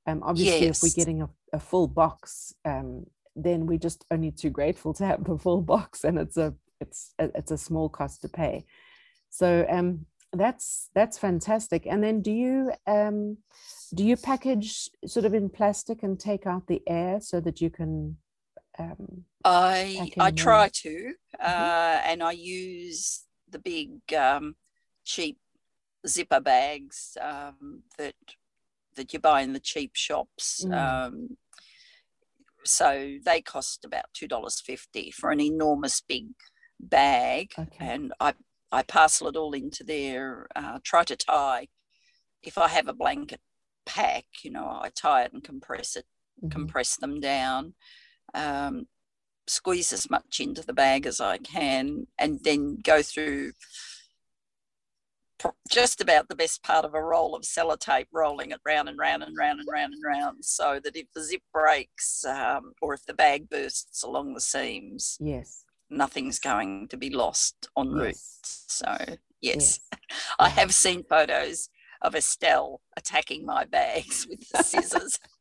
Um, 0.05 0.21
obviously, 0.21 0.67
yes. 0.67 0.77
if 0.77 0.83
we're 0.83 0.95
getting 0.95 1.23
a, 1.23 1.29
a 1.53 1.59
full 1.59 1.87
box, 1.87 2.53
um, 2.65 3.07
then 3.35 3.65
we're 3.65 3.79
just 3.79 4.05
only 4.11 4.29
too 4.29 4.51
grateful 4.51 4.93
to 4.93 5.03
have 5.03 5.23
the 5.23 5.39
full 5.39 5.63
box, 5.63 6.03
and 6.07 6.19
it's 6.19 6.37
a 6.37 6.53
it's 6.79 7.15
a, 7.17 7.31
it's 7.33 7.49
a 7.49 7.57
small 7.57 7.89
cost 7.89 8.21
to 8.21 8.29
pay. 8.29 8.67
So 9.31 9.65
um, 9.67 10.05
that's 10.33 10.91
that's 10.93 11.17
fantastic. 11.17 11.87
And 11.87 12.03
then 12.03 12.21
do 12.21 12.31
you 12.31 12.71
um, 12.85 13.37
do 13.91 14.05
you 14.05 14.17
package 14.17 14.87
sort 15.07 15.25
of 15.25 15.33
in 15.33 15.49
plastic 15.49 16.03
and 16.03 16.19
take 16.19 16.45
out 16.45 16.67
the 16.67 16.83
air 16.85 17.19
so 17.19 17.39
that 17.39 17.59
you 17.59 17.71
can? 17.71 18.17
Um, 18.77 19.23
I 19.43 20.11
I 20.19 20.29
try 20.29 20.69
to, 20.83 20.89
mm-hmm. 20.89 21.41
uh, 21.41 22.01
and 22.05 22.21
I 22.21 22.33
use 22.33 23.23
the 23.49 23.57
big 23.57 24.13
um, 24.13 24.57
cheap 25.05 25.39
zipper 26.07 26.39
bags 26.39 27.17
um, 27.21 27.83
that 27.97 28.15
that 28.95 29.13
you 29.13 29.19
buy 29.19 29.41
in 29.41 29.53
the 29.53 29.59
cheap 29.59 29.91
shops. 29.95 30.63
Mm. 30.65 30.73
Um, 30.73 31.37
so 32.63 33.17
they 33.23 33.41
cost 33.41 33.85
about 33.85 34.05
two 34.13 34.27
dollars 34.27 34.61
fifty 34.61 35.11
for 35.11 35.31
an 35.31 35.39
enormous 35.39 36.01
big 36.01 36.27
bag, 36.79 37.51
okay. 37.57 37.75
and 37.79 38.13
I 38.19 38.33
I 38.71 38.83
parcel 38.83 39.27
it 39.27 39.35
all 39.35 39.53
into 39.53 39.83
there. 39.83 40.47
Uh, 40.55 40.79
try 40.83 41.03
to 41.03 41.15
tie. 41.15 41.67
If 42.43 42.57
I 42.57 42.67
have 42.67 42.87
a 42.87 42.93
blanket 42.93 43.41
pack, 43.85 44.25
you 44.43 44.51
know, 44.51 44.65
I 44.65 44.89
tie 44.95 45.23
it 45.23 45.33
and 45.33 45.43
compress 45.43 45.95
it, 45.95 46.05
mm-hmm. 46.39 46.49
compress 46.49 46.95
them 46.95 47.19
down. 47.19 47.73
Um, 48.33 48.87
squeeze 49.47 49.93
as 49.93 50.09
much 50.09 50.39
into 50.39 50.63
the 50.63 50.73
bag 50.73 51.05
as 51.05 51.21
I 51.21 51.37
can, 51.37 52.07
and 52.17 52.43
then 52.43 52.79
go 52.83 53.01
through 53.01 53.51
just 55.69 56.01
about 56.01 56.29
the 56.29 56.35
best 56.35 56.63
part 56.63 56.85
of 56.85 56.93
a 56.93 57.01
roll 57.01 57.35
of 57.35 57.43
sellotape, 57.43 58.07
rolling 58.11 58.51
it 58.51 58.59
round 58.65 58.89
and 58.89 58.97
round 58.97 59.23
and 59.23 59.35
round 59.37 59.59
and 59.59 59.67
round 59.71 59.93
and 59.93 60.03
round, 60.03 60.43
so 60.43 60.79
that 60.83 60.95
if 60.95 61.07
the 61.13 61.23
zip 61.23 61.41
breaks 61.53 62.23
um, 62.25 62.73
or 62.81 62.93
if 62.93 63.05
the 63.05 63.13
bag 63.13 63.49
bursts 63.49 64.03
along 64.03 64.33
the 64.33 64.41
seams, 64.41 65.17
yes, 65.19 65.65
nothing's 65.89 66.39
going 66.39 66.87
to 66.87 66.97
be 66.97 67.09
lost 67.09 67.67
en 67.77 67.89
route. 67.89 68.07
Yes. 68.07 68.65
So 68.67 68.95
yes, 68.99 69.19
yes. 69.41 69.79
I 70.39 70.49
have 70.49 70.73
seen 70.73 71.03
photos 71.03 71.69
of 72.01 72.15
Estelle 72.15 72.81
attacking 72.97 73.45
my 73.45 73.65
bags 73.65 74.27
with 74.29 74.47
the 74.49 74.63
scissors. 74.63 75.19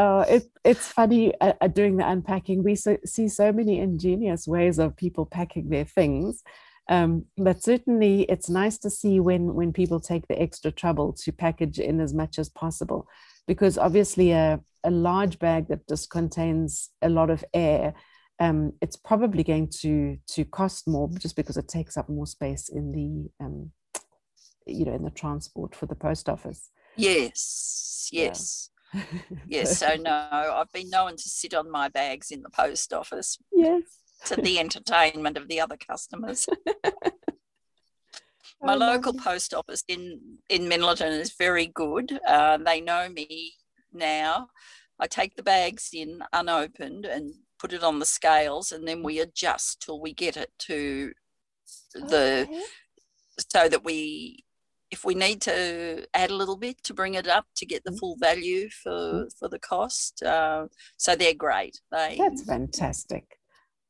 Oh, 0.00 0.20
it, 0.20 0.44
it's 0.64 0.92
funny 0.92 1.34
uh, 1.40 1.54
uh, 1.60 1.66
doing 1.66 1.96
the 1.96 2.08
unpacking. 2.08 2.62
We 2.62 2.76
so, 2.76 2.98
see 3.04 3.26
so 3.26 3.52
many 3.52 3.80
ingenious 3.80 4.46
ways 4.46 4.78
of 4.78 4.96
people 4.96 5.26
packing 5.26 5.70
their 5.70 5.84
things. 5.84 6.44
Um, 6.88 7.26
but 7.36 7.62
certainly 7.62 8.22
it's 8.22 8.48
nice 8.48 8.78
to 8.78 8.90
see 8.90 9.20
when 9.20 9.54
when 9.54 9.72
people 9.72 10.00
take 10.00 10.26
the 10.26 10.40
extra 10.40 10.70
trouble 10.70 11.12
to 11.24 11.32
package 11.32 11.78
in 11.78 12.00
as 12.00 12.14
much 12.14 12.38
as 12.38 12.48
possible. 12.48 13.06
Because 13.46 13.78
obviously 13.78 14.32
a, 14.32 14.60
a 14.84 14.90
large 14.90 15.38
bag 15.38 15.68
that 15.68 15.88
just 15.88 16.10
contains 16.10 16.90
a 17.02 17.08
lot 17.08 17.30
of 17.30 17.44
air 17.52 17.94
um, 18.40 18.72
it's 18.80 18.96
probably 18.96 19.42
going 19.42 19.68
to 19.80 20.18
to 20.28 20.44
cost 20.44 20.86
more 20.86 21.10
just 21.18 21.36
because 21.36 21.56
it 21.56 21.68
takes 21.68 21.96
up 21.96 22.08
more 22.08 22.26
space 22.26 22.68
in 22.68 22.92
the 22.92 23.44
um, 23.44 23.72
you 24.66 24.84
know 24.84 24.94
in 24.94 25.02
the 25.02 25.10
transport 25.10 25.74
for 25.74 25.86
the 25.86 25.94
post 25.94 26.28
office. 26.28 26.70
Yes 26.96 28.08
yes 28.12 28.70
yeah. 28.94 29.02
yes. 29.46 29.78
So 29.80 29.96
no 29.96 30.28
i've 30.32 30.72
been 30.72 30.88
known 30.88 31.16
to 31.16 31.28
sit 31.28 31.52
on 31.52 31.70
my 31.70 31.88
bags 31.88 32.30
in 32.30 32.42
the 32.42 32.50
post 32.50 32.92
office. 32.92 33.38
Yes 33.52 33.82
to 34.26 34.36
the 34.36 34.58
entertainment 34.58 35.36
of 35.36 35.48
the 35.48 35.60
other 35.60 35.76
customers. 35.76 36.46
My 38.60 38.74
local 38.74 39.14
post 39.14 39.54
office 39.54 39.84
in 39.86 40.38
in 40.48 40.62
Minlaton 40.62 41.12
is 41.20 41.34
very 41.38 41.66
good. 41.66 42.18
Uh, 42.26 42.56
they 42.58 42.80
know 42.80 43.08
me 43.08 43.54
now. 43.92 44.48
I 44.98 45.06
take 45.06 45.36
the 45.36 45.44
bags 45.44 45.90
in 45.92 46.22
unopened 46.32 47.04
and 47.04 47.34
put 47.60 47.72
it 47.72 47.84
on 47.84 48.00
the 48.00 48.06
scales, 48.06 48.72
and 48.72 48.86
then 48.86 49.02
we 49.04 49.20
adjust 49.20 49.82
till 49.82 50.00
we 50.00 50.12
get 50.12 50.36
it 50.36 50.50
to 50.60 51.12
the 51.94 52.46
okay. 52.48 52.60
so 53.52 53.68
that 53.68 53.84
we 53.84 54.44
if 54.90 55.04
we 55.04 55.14
need 55.14 55.40
to 55.42 56.06
add 56.14 56.30
a 56.30 56.34
little 56.34 56.56
bit 56.56 56.82
to 56.82 56.94
bring 56.94 57.14
it 57.14 57.28
up 57.28 57.44
to 57.56 57.66
get 57.66 57.84
the 57.84 57.90
mm. 57.90 57.98
full 57.98 58.16
value 58.16 58.68
for 58.70 58.90
mm. 58.90 59.38
for 59.38 59.48
the 59.48 59.58
cost 59.58 60.22
uh, 60.22 60.66
so 60.96 61.14
they're 61.14 61.34
great 61.34 61.80
they 61.92 62.16
that's 62.18 62.44
fantastic 62.44 63.37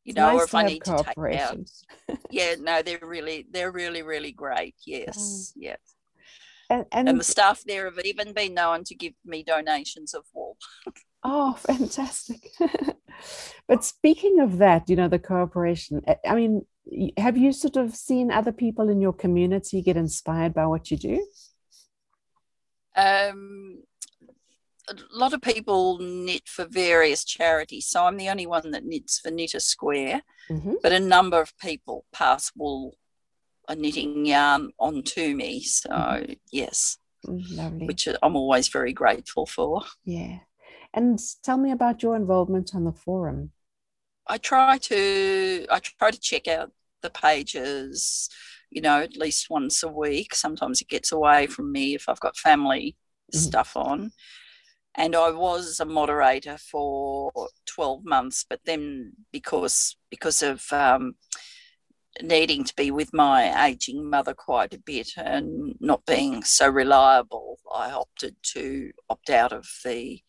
you 0.05 0.15
know, 0.15 0.33
nice 0.33 0.41
or 0.41 0.45
if 0.45 0.55
I 0.55 0.63
need 0.63 0.85
to 0.85 1.05
take 1.05 1.41
out. 1.41 1.59
yeah, 2.31 2.55
no, 2.59 2.83
they're 2.83 2.99
really, 3.03 3.47
they're 3.51 3.71
really, 3.71 4.03
really 4.03 4.33
great. 4.33 4.75
Yes, 4.87 5.53
mm. 5.57 5.63
yes. 5.63 5.79
And, 6.71 6.85
and, 6.93 7.09
and, 7.09 7.21
the 7.21 7.25
staff 7.25 7.63
there 7.67 7.87
have 7.87 7.99
even 8.05 8.35
been 8.35 8.53
known 8.53 8.85
to 8.85 8.95
give 8.95 9.15
me 9.25 9.43
donations 9.43 10.13
of 10.13 10.25
wool. 10.35 10.59
oh, 11.25 11.55
fantastic. 11.55 12.51
but 13.69 13.85
speaking 13.85 14.41
of 14.41 14.59
that, 14.59 14.89
you 14.89 14.97
know, 14.97 15.09
the 15.09 15.19
cooperation, 15.19 16.03
I 16.27 16.35
mean, 16.35 16.67
have 17.17 17.39
you 17.39 17.53
sort 17.53 17.77
of 17.77 17.95
seen 17.95 18.31
other 18.31 18.53
people 18.53 18.91
in 18.91 19.01
your 19.01 19.15
community 19.15 19.81
get 19.81 19.97
inspired 19.97 20.53
by 20.53 20.67
what 20.67 20.91
you 20.91 20.99
do? 20.99 21.27
Um, 22.97 23.83
a 24.89 24.97
lot 25.13 25.33
of 25.33 25.43
people 25.43 25.99
knit 25.99 26.49
for 26.49 26.65
various 26.65 27.25
charities. 27.25 27.87
So 27.87 28.05
I'm 28.05 28.17
the 28.17 28.29
only 28.29 28.47
one 28.47 28.71
that 28.71 28.85
knits 28.85 29.19
for 29.19 29.31
Knit 29.31 29.55
a 29.55 29.61
Square, 29.61 30.23
mm-hmm. 30.51 30.75
but 30.83 30.93
a 30.93 31.01
number 31.01 31.41
of 31.41 31.57
people 31.59 32.05
pass 32.13 32.53
wool, 32.57 32.97
a 33.69 33.75
knitting 33.75 34.27
yarn 34.27 34.71
on 34.79 35.03
to 35.03 35.35
me. 35.35 35.61
So 35.63 35.91
mm-hmm. 35.91 36.33
yes, 36.51 36.99
Lovely. 37.25 37.87
which 37.87 38.09
I'm 38.23 38.37
always 38.37 38.69
very 38.69 38.93
grateful 38.93 39.47
for. 39.47 39.83
Yeah. 40.05 40.39
And 40.95 41.19
tell 41.43 41.59
me 41.59 41.71
about 41.71 42.03
your 42.03 42.17
involvement 42.17 42.75
on 42.75 42.85
the 42.85 42.93
forum. 42.93 43.53
I 44.27 44.39
try 44.39 44.79
to 44.79 45.67
I 45.71 45.79
try 45.79 46.11
to 46.11 46.21
check 46.21 46.49
out 46.49 46.73
the 47.03 47.11
pages, 47.11 48.29
you 48.71 48.81
know, 48.81 49.01
at 49.01 49.17
least 49.17 49.51
once 49.51 49.83
a 49.83 49.89
week. 49.89 50.35
Sometimes 50.35 50.81
it 50.81 50.89
gets 50.89 51.13
away 51.13 51.47
from 51.47 51.73
me 51.73 51.95
if 51.95 52.09
I've 52.09 52.21
got 52.21 52.37
family 52.37 52.97
mm-hmm. 53.33 53.39
stuff 53.39 53.77
on 53.77 54.13
and 54.99 55.15
I 55.15 55.31
was 55.31 55.79
a 55.79 55.85
moderator 55.85 56.59
for 56.59 57.31
12 57.67 58.05
months, 58.05 58.45
but 58.49 58.61
then 58.67 59.13
because 59.33 59.97
because 60.11 60.43
of 60.43 60.65
um, 60.73 61.15
needing 62.21 62.65
to 62.65 62.75
be 62.75 62.91
with 62.91 63.15
my 63.15 63.67
aging 63.67 64.11
mother 64.11 64.35
quite 64.35 64.75
a 64.75 64.81
bit 64.81 65.11
and 65.17 65.77
not 65.81 66.05
being 66.05 66.43
so 66.43 66.69
reliable, 66.69 67.59
I 67.73 67.93
opted 67.93 68.35
to 68.55 68.91
opt 69.09 69.31
out 69.31 69.53
of 69.53 69.67
the 69.85 70.21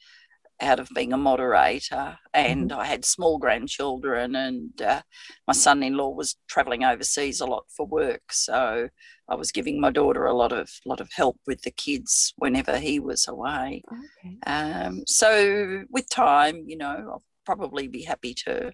out 0.62 0.80
of 0.80 0.89
being 0.93 1.13
a 1.13 1.17
moderator, 1.17 2.17
and 2.34 2.69
Mm-hmm. 2.69 2.80
I 2.80 2.86
had 2.86 3.06
small 3.06 3.38
grandchildren, 3.38 4.36
and 4.36 4.82
uh, 4.82 5.02
my 5.48 5.54
son-in-law 5.54 6.10
was 6.10 6.38
traveling 6.48 6.84
overseas 6.84 7.41
a 7.41 7.45
lot 7.45 7.65
for 7.76 7.86
work, 7.86 8.32
so 8.32 8.89
I 9.30 9.36
was 9.36 9.52
giving 9.52 9.80
my 9.80 9.91
daughter 9.91 10.26
a 10.26 10.34
lot 10.36 10.52
of 10.52 10.69
lot 10.86 11.00
of 11.00 11.10
help 11.13 11.39
with 11.48 11.62
the 11.62 11.72
kids 11.72 12.34
whenever 12.38 12.78
he 12.78 13.00
was 13.00 13.28
away. 13.28 13.84
Okay. 13.91 14.38
Um, 14.48 15.04
so 15.08 15.84
with 15.89 16.10
time, 16.10 16.63
you 16.67 16.78
know, 16.78 16.95
I'll 17.12 17.24
probably 17.45 17.88
be 17.88 18.04
happy 18.04 18.34
to 18.45 18.72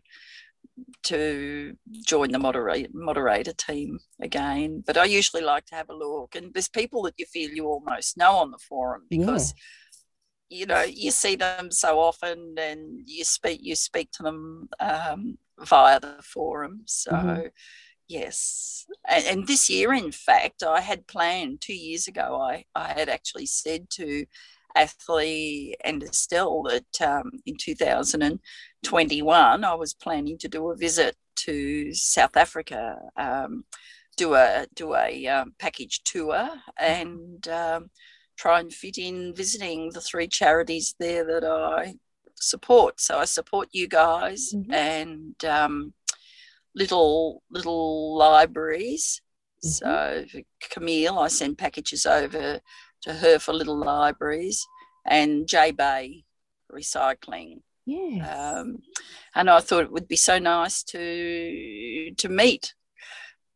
to 1.04 1.74
join 2.06 2.32
the 2.32 2.40
moderator 2.40 2.90
moderator 2.94 3.54
team 3.54 4.00
again. 4.22 4.84
But 4.86 4.98
I 4.98 5.06
usually 5.06 5.44
like 5.44 5.66
to 5.68 5.76
have 5.76 5.90
a 5.90 5.96
look, 5.96 6.36
and 6.36 6.54
there's 6.54 6.70
people 6.70 7.04
that 7.04 7.16
you 7.18 7.26
feel 7.26 7.52
you 7.52 7.66
almost 7.66 8.18
know 8.18 8.34
on 8.38 8.52
the 8.52 8.58
forum 8.58 9.04
because 9.10 9.54
you 10.50 10.66
know 10.66 10.82
you 10.82 11.12
see 11.12 11.36
them 11.36 11.72
so 11.72 12.00
often, 12.00 12.56
and 12.58 13.02
you 13.06 13.24
speak 13.24 13.60
you 13.64 13.76
speak 13.76 14.12
to 14.12 14.24
them 14.24 14.70
um, 14.80 15.38
via 15.60 16.00
the 16.00 16.22
forum. 16.24 16.82
So. 16.86 17.12
Mhm. 17.12 17.52
Yes. 18.08 18.86
And, 19.10 19.26
and 19.26 19.48
this 19.48 19.68
year, 19.68 19.92
in 19.92 20.12
fact, 20.12 20.62
I 20.62 20.82
had 20.82 21.08
planned 21.08 21.62
two 21.62 21.74
years 21.74 22.08
ago, 22.08 22.40
I, 22.40 22.66
I 22.76 22.90
had 22.94 23.10
actually 23.10 23.48
said 23.48 23.90
to 23.94 24.28
Athley 24.76 25.76
and 25.84 26.04
Estelle 26.04 26.64
that 26.64 27.02
um, 27.02 27.32
in 27.46 27.56
2021, 27.58 29.64
I 29.64 29.74
was 29.74 29.94
planning 29.94 30.38
to 30.38 30.48
do 30.48 30.70
a 30.70 30.76
visit 30.76 31.16
to 31.38 31.94
South 31.94 32.38
Africa, 32.38 32.98
um, 33.18 33.64
do 34.18 34.36
a 34.36 34.66
do 34.76 34.96
a 34.96 35.28
um, 35.28 35.54
package 35.60 36.02
tour, 36.04 36.50
and 36.80 37.48
um, 37.48 37.90
try 38.38 38.60
and 38.60 38.74
fit 38.74 38.98
in 38.98 39.34
visiting 39.34 39.92
the 39.92 40.02
three 40.02 40.28
charities 40.28 40.96
there 41.00 41.24
that 41.26 41.44
I 41.46 41.96
support. 42.36 43.00
So 43.00 43.18
I 43.20 43.26
support 43.26 43.70
you 43.72 43.88
guys 43.88 44.54
Mhm. 44.54 44.74
and 44.74 45.46
um, 45.46 45.94
little 46.76 47.44
little 47.50 48.16
libraries. 48.18 49.22
Mhm. 49.64 49.70
So 49.70 50.26
for 50.32 50.42
Camille, 50.70 51.18
I 51.20 51.28
send 51.30 51.58
packages 51.58 52.06
over 52.06 52.60
to 53.02 53.14
her 53.14 53.40
for 53.40 53.54
little 53.54 53.78
libraries, 53.78 54.66
and 55.06 55.48
J 55.48 55.72
Bay 55.72 56.26
Recycling. 56.72 57.62
Yes. 57.86 58.28
Um, 58.58 58.82
and 59.36 59.50
I 59.50 59.60
thought 59.60 59.84
it 59.84 59.92
would 59.92 60.08
be 60.08 60.16
so 60.18 60.40
nice 60.40 60.84
to 60.84 62.12
to 62.18 62.30
meet 62.30 62.74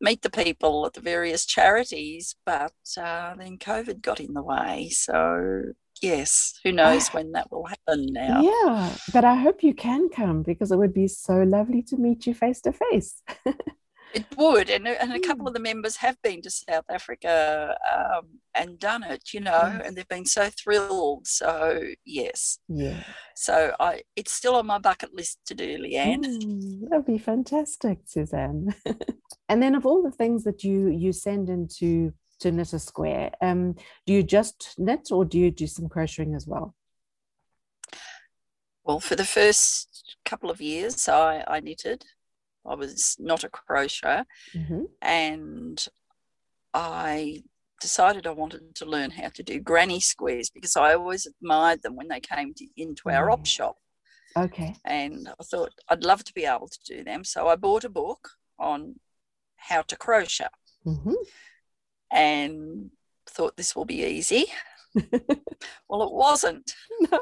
meet 0.00 0.22
the 0.22 0.30
people 0.30 0.86
at 0.86 0.94
the 0.94 1.00
various 1.00 1.44
charities, 1.44 2.34
but 2.46 2.72
uh, 2.96 3.34
then 3.36 3.58
COVID 3.58 4.00
got 4.00 4.20
in 4.20 4.34
the 4.34 4.42
way. 4.42 4.88
So 4.90 5.62
yes, 6.00 6.58
who 6.64 6.72
knows 6.72 7.08
when 7.08 7.32
that 7.32 7.50
will 7.50 7.66
happen 7.66 8.06
now. 8.12 8.42
Yeah, 8.42 8.94
but 9.12 9.24
I 9.24 9.34
hope 9.36 9.62
you 9.62 9.74
can 9.74 10.08
come 10.08 10.42
because 10.42 10.72
it 10.72 10.78
would 10.78 10.94
be 10.94 11.08
so 11.08 11.42
lovely 11.42 11.82
to 11.84 11.96
meet 11.96 12.26
you 12.26 12.34
face 12.34 12.60
to 12.62 12.72
face. 12.72 13.22
It 14.12 14.26
would, 14.36 14.70
and, 14.70 14.88
and 14.88 15.12
a 15.12 15.20
couple 15.20 15.44
Mm. 15.44 15.48
of 15.48 15.54
the 15.54 15.60
members 15.60 15.96
have 15.96 16.20
been 16.22 16.42
to 16.42 16.50
South 16.50 16.84
Africa 16.88 17.76
um, 17.94 18.40
and 18.54 18.78
done 18.78 19.02
it, 19.04 19.32
you 19.32 19.40
know, 19.40 19.52
Yes. 19.52 19.82
and 19.84 19.96
they've 19.96 20.08
been 20.08 20.24
so 20.26 20.50
thrilled. 20.50 21.26
So 21.26 21.80
yes, 22.04 22.58
Yeah. 22.68 23.02
so 23.36 23.74
I 23.78 24.02
it's 24.16 24.32
still 24.32 24.56
on 24.56 24.66
my 24.66 24.78
bucket 24.78 25.14
list 25.14 25.38
to 25.46 25.54
do, 25.54 25.78
Leanne. 25.78 26.24
Mm, 26.24 26.88
that'd 26.90 27.06
be 27.06 27.18
fantastic, 27.18 27.98
Suzanne. 28.06 28.74
and 29.48 29.62
then 29.62 29.74
of 29.76 29.86
all 29.86 30.02
the 30.02 30.10
things 30.10 30.42
that 30.44 30.64
you 30.64 30.88
you 30.88 31.12
send 31.12 31.48
into 31.48 32.12
to 32.40 32.50
Knit 32.50 32.72
a 32.72 32.78
Square, 32.78 33.32
um, 33.42 33.74
do 34.06 34.12
you 34.12 34.22
just 34.22 34.74
knit 34.78 35.12
or 35.12 35.24
do 35.24 35.38
you 35.38 35.50
do 35.50 35.66
some 35.66 35.88
crocheting 35.88 36.34
as 36.34 36.46
well? 36.46 36.74
Well, 38.82 38.98
for 38.98 39.14
the 39.14 39.26
first 39.26 40.16
couple 40.24 40.50
of 40.50 40.60
years, 40.60 41.08
I, 41.08 41.44
I 41.46 41.60
knitted. 41.60 42.04
I 42.66 42.74
was 42.74 43.16
not 43.18 43.44
a 43.44 43.48
crocheter, 43.48 44.24
Mhm. 44.54 44.86
and 45.02 45.86
I 46.74 47.42
decided 47.80 48.26
I 48.26 48.30
wanted 48.32 48.74
to 48.76 48.84
learn 48.84 49.10
how 49.10 49.30
to 49.30 49.42
do 49.42 49.58
granny 49.60 50.00
squares 50.00 50.50
because 50.50 50.76
I 50.76 50.94
always 50.94 51.26
admired 51.26 51.82
them 51.82 51.96
when 51.96 52.08
they 52.08 52.20
came 52.20 52.52
to, 52.54 52.66
into 52.76 53.08
our 53.08 53.30
op 53.30 53.40
Mm. 53.44 53.46
shop. 53.46 53.76
Okay. 54.36 54.76
and 54.84 55.28
I 55.28 55.42
thought 55.42 55.74
I'd 55.88 56.04
love 56.04 56.22
to 56.24 56.32
be 56.32 56.44
able 56.44 56.68
to 56.68 56.78
do 56.84 57.02
them. 57.02 57.24
So 57.24 57.48
I 57.48 57.56
bought 57.56 57.82
a 57.84 57.88
book 57.88 58.30
on 58.60 59.00
how 59.56 59.82
to 59.82 59.96
crochet 59.96 60.46
Mhm. 60.86 61.16
and 62.12 62.90
thought 63.26 63.56
this 63.56 63.74
will 63.74 63.84
be 63.84 64.04
easy. 64.04 64.46
Well, 65.88 66.02
it 66.02 66.12
wasn't. 66.12 66.74
No. 67.10 67.20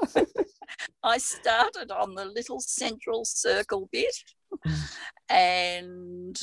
I 1.02 1.18
started 1.18 1.90
on 1.90 2.14
the 2.14 2.24
little 2.24 2.60
central 2.60 3.24
circle 3.24 3.88
bit 3.92 4.14
and 5.28 6.38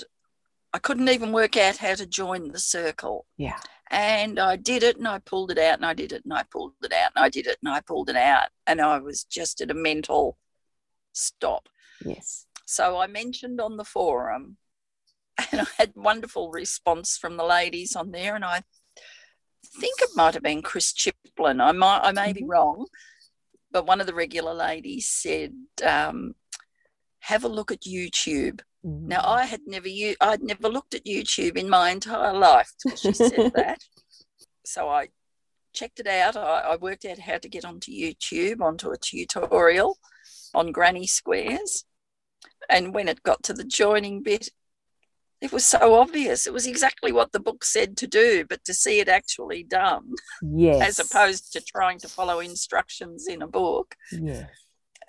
I 0.73 0.79
couldn't 0.79 1.09
even 1.09 1.31
work 1.31 1.57
out 1.57 1.77
how 1.77 1.95
to 1.95 2.05
join 2.05 2.51
the 2.51 2.59
circle. 2.59 3.25
Yeah. 3.38 3.59
And 3.91 4.39
I 4.39 4.55
did 4.55 4.83
it 4.83 4.97
and 4.97 5.07
I 5.07 5.19
pulled 5.19 5.51
it 5.51 5.57
out 5.57 5.75
and 5.75 5.85
I 5.85 5.93
did 5.93 6.11
it 6.11 6.23
and 6.23 6.33
I 6.33 6.43
pulled 6.43 6.73
it 6.83 6.93
out 6.93 7.11
and 7.15 7.23
I 7.23 7.29
did 7.29 7.45
it 7.45 7.57
and 7.63 7.71
I 7.71 7.81
pulled 7.81 8.09
it 8.09 8.15
out. 8.15 8.47
And 8.65 8.81
I 8.81 8.99
was 8.99 9.23
just 9.25 9.61
at 9.61 9.71
a 9.71 9.75
mental 9.75 10.38
stop. 11.13 11.69
Yes. 12.03 12.45
So 12.65 12.97
I 12.97 13.07
mentioned 13.07 13.61
on 13.61 13.77
the 13.77 13.83
forum, 13.83 14.57
and 15.51 15.61
I 15.61 15.67
had 15.77 15.93
wonderful 15.95 16.51
response 16.51 17.17
from 17.17 17.38
the 17.38 17.43
ladies 17.43 17.95
on 17.95 18.11
there, 18.11 18.35
and 18.35 18.43
I 18.43 18.63
think 19.80 20.01
it 20.01 20.10
might 20.15 20.34
have 20.34 20.43
been 20.43 20.62
Chris 20.62 20.93
Chiplin. 20.93 21.62
I 21.62 21.71
might, 21.71 22.01
I 22.04 22.12
may 22.12 22.34
be 22.34 22.41
Mhm. 22.41 22.49
wrong, 22.49 22.88
but 23.71 23.86
one 23.86 23.99
of 24.01 24.08
the 24.08 24.13
regular 24.13 24.54
ladies 24.54 25.08
said, 25.10 25.54
um, 25.84 26.36
"Have 27.19 27.43
a 27.43 27.49
look 27.49 27.71
at 27.71 27.82
YouTube." 27.82 28.62
Now 28.84 29.21
Mm. 29.21 29.25
I 29.39 29.45
had 29.45 29.62
never, 29.65 29.88
u- 29.88 30.15
I'd 30.21 30.43
never 30.43 30.69
looked 30.69 30.93
at 30.93 31.06
YouTube 31.06 31.58
in 31.58 31.67
my 31.69 31.89
entire 31.89 32.34
life 32.34 32.71
till 32.80 32.95
she 32.95 33.13
said 33.13 33.51
that. 33.56 33.80
So 34.63 34.88
I 34.89 35.10
checked 35.73 35.99
it 35.99 36.08
out. 36.08 36.36
I, 36.38 36.60
I 36.62 36.75
worked 36.75 37.04
out 37.06 37.17
how 37.19 37.39
to 37.39 37.49
get 37.49 37.65
onto 37.65 37.91
YouTube, 37.91 38.62
onto 38.62 38.91
a 38.91 38.97
tutorial 38.97 39.97
on 40.54 40.71
granny 40.71 41.08
squares. 41.08 41.84
And 42.69 42.93
when 42.93 43.08
it 43.08 43.23
got 43.23 43.41
to 43.43 43.54
the 43.54 43.63
joining 43.63 44.21
bit, 44.23 44.49
it 45.45 45.51
was 45.51 45.65
so 45.65 45.93
obvious. 45.93 46.47
It 46.47 46.53
was 46.53 46.65
exactly 46.65 47.12
what 47.12 47.31
the 47.31 47.39
book 47.39 47.63
said 47.63 47.95
to 47.97 48.08
do, 48.08 48.45
but 48.49 48.65
to 48.65 48.73
see 48.73 48.99
it 48.99 49.08
actually 49.08 49.63
done, 49.63 50.13
yes. 50.41 50.81
as 50.81 50.99
opposed 50.99 51.53
to 51.53 51.62
trying 51.62 51.99
to 51.99 52.10
follow 52.10 52.39
instructions 52.39 53.27
in 53.27 53.41
a 53.43 53.47
book. 53.47 53.95
Yes. 54.12 54.49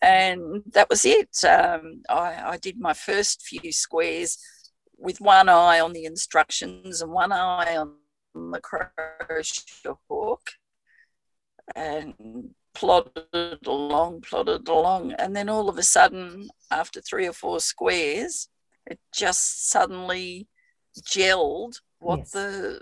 And 0.03 0.62
that 0.72 0.90
was 0.90 1.07
it. 1.07 1.42
Um, 1.42 2.03
I, 2.09 2.53
I 2.53 2.57
did 2.59 2.79
my 2.79 2.92
first 2.92 3.42
few 3.42 3.72
squares 3.72 4.38
with 4.99 5.22
one 5.22 5.49
eye 5.49 5.81
on 5.81 5.94
the 5.94 6.05
instructions 6.05 7.01
and 7.01 7.11
one 7.11 7.33
eye 7.33 7.77
on 7.77 7.94
the 8.35 8.61
crochet 8.61 9.42
hook 10.11 10.51
and 11.75 12.51
plodded 12.75 13.66
along, 13.66 14.20
plodded 14.20 14.68
along. 14.68 15.12
And 15.12 15.35
then 15.35 15.49
all 15.49 15.70
of 15.70 15.79
a 15.79 15.83
sudden, 15.83 16.51
after 16.70 17.01
three 17.01 17.27
or 17.27 17.33
four 17.33 17.59
squares, 17.59 18.49
it 18.87 18.99
just 19.14 19.68
suddenly 19.70 20.49
gelled 21.01 21.81
what 21.99 22.20
Yes. 22.20 22.31
the 22.33 22.81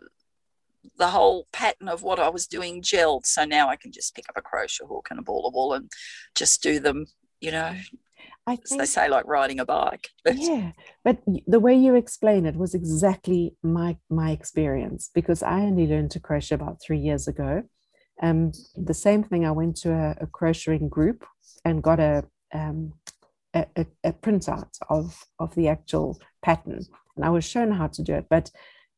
the 0.96 1.08
whole 1.08 1.46
pattern 1.52 1.88
of 1.88 2.02
what 2.02 2.20
I 2.20 2.28
was 2.28 2.46
doing 2.46 2.82
gelled. 2.82 3.24
So 3.26 3.44
now 3.44 3.68
I 3.68 3.76
can 3.76 3.90
just 3.90 4.14
pick 4.14 4.26
up 4.28 4.36
a 4.36 4.42
crochet 4.42 4.84
hook 4.86 5.08
and 5.10 5.18
a 5.18 5.22
ball 5.22 5.46
of 5.46 5.54
wool 5.54 5.72
and 5.72 5.90
just 6.34 6.62
do 6.62 6.78
them, 6.78 7.06
you 7.40 7.50
know, 7.50 7.74
I 8.46 8.52
as 8.52 8.68
think 8.68 8.80
they 8.80 8.86
say, 8.86 9.08
like 9.08 9.26
riding 9.26 9.60
a 9.60 9.64
bike. 9.64 10.10
But 10.24 10.36
yeah 10.38 10.72
but 11.04 11.18
the 11.46 11.60
way 11.60 11.74
you 11.74 11.94
explain 11.94 12.44
it 12.46 12.56
was 12.56 12.74
exactly 12.74 13.56
my 13.62 13.96
my 14.10 14.30
experience 14.30 15.10
because 15.14 15.42
i 15.42 15.60
only 15.60 15.86
learned 15.86 16.10
to 16.10 16.20
crochet 16.20 16.54
about 16.54 16.80
three 16.82 16.98
years 16.98 17.28
ago 17.28 17.62
um 18.22 18.52
the 18.76 18.94
same 18.94 19.22
thing 19.22 19.44
i 19.46 19.50
went 19.50 19.76
to 19.76 19.92
a, 19.92 20.16
a 20.20 20.26
crocheting 20.26 20.88
group 20.88 21.24
and 21.64 21.82
got 21.82 22.00
a 22.00 22.24
um 22.52 22.92
a, 23.54 23.66
a, 23.76 23.86
a 24.04 24.12
printout 24.12 24.76
of 24.90 25.24
of 25.38 25.54
the 25.54 25.68
actual 25.68 26.20
pattern. 26.42 26.80
And 27.16 27.24
i 27.24 27.30
was 27.30 27.44
shown 27.44 27.70
how 27.72 27.86
to 27.88 28.02
do 28.02 28.14
it 28.14 28.26
but 28.28 28.50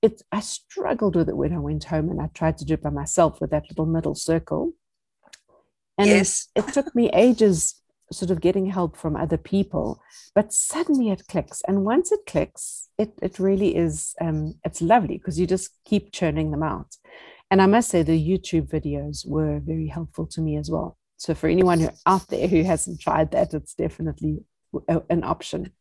it 0.03 0.23
i 0.33 0.41
struggled 0.41 1.17
with 1.17 1.29
it 1.29 1.37
when 1.37 1.53
i 1.53 1.59
went 1.59 1.85
home 1.85 2.09
and 2.09 2.21
i 2.21 2.29
tried 2.35 2.59
to 2.59 2.65
do 2.65 2.75
it 2.75 2.83
by 2.83 2.91
myself 2.91 3.41
with 3.41 3.51
that 3.51 3.65
little 3.71 3.87
middle 3.87 4.15
circle. 4.15 4.73
And 5.99 6.09
yes, 6.09 6.49
it 6.55 6.67
took 6.75 6.95
me 6.95 7.09
ages 7.15 7.81
sort 8.13 8.31
of 8.31 8.41
getting 8.41 8.67
help 8.67 8.97
from 8.97 9.17
other 9.17 9.39
people 9.39 10.01
but 10.35 10.53
suddenly 10.53 11.11
it 11.11 11.27
clicks. 11.29 11.63
And 11.67 11.85
once 11.85 12.13
it 12.13 12.21
clicks 12.27 12.89
it, 12.99 13.13
it 13.21 13.39
really 13.39 13.77
is 13.77 14.15
um, 14.21 14.55
it's 14.65 14.81
lovely 14.81 15.19
because 15.19 15.39
you 15.41 15.47
just 15.47 15.71
keep 15.85 16.13
churning 16.13 16.51
them 16.51 16.63
out. 16.63 16.97
And 17.51 17.63
i 17.63 17.67
must 17.67 17.91
say 17.91 18.03
the 18.03 18.31
youtube 18.31 18.69
videos 18.69 19.27
were 19.27 19.61
very 19.61 19.89
helpful 19.89 20.27
to 20.27 20.41
me 20.41 20.57
as 20.57 20.71
well 20.71 20.99
so 21.17 21.35
for 21.35 21.49
anyone 21.49 21.81
who 21.81 21.89
out 22.07 22.29
there 22.29 22.47
who 22.49 22.63
hasn't 22.63 23.01
tried 23.01 23.31
that 23.33 23.55
it's 23.55 23.75
definitely 23.75 24.39
an 25.11 25.25
option 25.25 25.73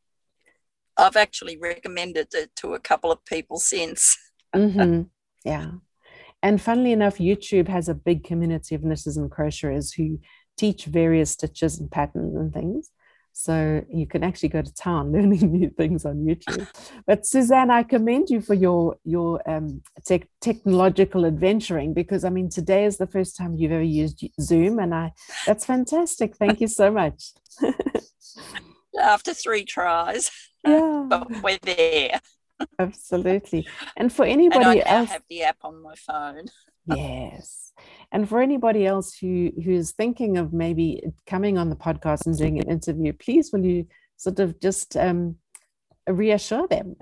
I've 0.97 1.17
actually 1.17 1.57
recommended 1.57 2.33
it 2.33 2.55
to 2.57 2.73
a 2.73 2.79
couple 2.79 3.11
of 3.11 3.23
people 3.25 3.59
since. 3.59 4.17
Mhm. 4.55 5.09
yeah 5.43 5.71
and 6.41 6.61
funnily 6.61 6.93
enough 6.93 7.17
youtube 7.17 7.67
has 7.67 7.89
a 7.89 7.93
big 7.93 8.23
community 8.23 8.73
of 8.75 8.83
knitters 8.83 9.17
and 9.17 9.29
crocheters 9.29 9.93
who 9.97 10.19
teach 10.57 10.85
various 10.85 11.31
stitches 11.31 11.77
and 11.79 11.91
patterns 11.91 12.33
and 12.37 12.53
things. 12.53 12.89
So 13.37 13.83
you 13.93 14.07
can 14.07 14.23
actually 14.23 14.47
go 14.47 14.61
to 14.61 14.73
town 14.73 15.11
learning 15.11 15.51
new 15.51 15.69
things 15.69 16.05
on 16.05 16.23
YouTube. 16.25 16.67
But 17.05 17.25
Suzanne, 17.25 17.69
I 17.69 17.83
commend 17.83 18.29
you 18.29 18.39
for 18.39 18.53
your 18.53 18.95
your 19.03 19.41
um, 19.47 19.81
tech, 20.05 20.27
technological 20.39 21.25
adventuring 21.25 21.93
because 21.93 22.23
I 22.23 22.29
mean 22.29 22.49
today 22.49 22.85
is 22.85 22.97
the 22.97 23.07
first 23.07 23.35
time 23.35 23.53
you've 23.53 23.73
ever 23.73 23.83
used 23.83 24.25
Zoom, 24.39 24.79
and 24.79 24.95
I 24.95 25.11
that's 25.45 25.65
fantastic. 25.65 26.37
Thank 26.37 26.61
you 26.61 26.67
so 26.67 26.89
much. 26.89 27.33
After 28.99 29.33
three 29.33 29.65
tries, 29.65 30.31
yeah, 30.65 31.05
but 31.09 31.29
we're 31.43 31.59
there. 31.61 32.21
Absolutely. 32.79 33.67
And 33.97 34.13
for 34.13 34.23
anybody 34.23 34.79
and 34.79 34.87
I 34.87 34.99
else, 34.99 35.09
have 35.09 35.23
the 35.29 35.43
app 35.43 35.57
on 35.61 35.83
my 35.83 35.95
phone. 35.95 36.45
Yes. 36.87 37.73
And 38.11 38.27
for 38.27 38.41
anybody 38.41 38.85
else 38.85 39.17
who 39.17 39.51
who's 39.63 39.91
thinking 39.91 40.37
of 40.37 40.53
maybe 40.53 41.03
coming 41.25 41.57
on 41.57 41.69
the 41.69 41.75
podcast 41.75 42.25
and 42.25 42.37
doing 42.37 42.59
an 42.59 42.69
interview, 42.69 43.13
please 43.13 43.51
will 43.51 43.65
you 43.65 43.87
sort 44.17 44.39
of 44.39 44.59
just 44.61 44.95
um, 44.95 45.35
reassure 46.07 46.67
them? 46.67 46.95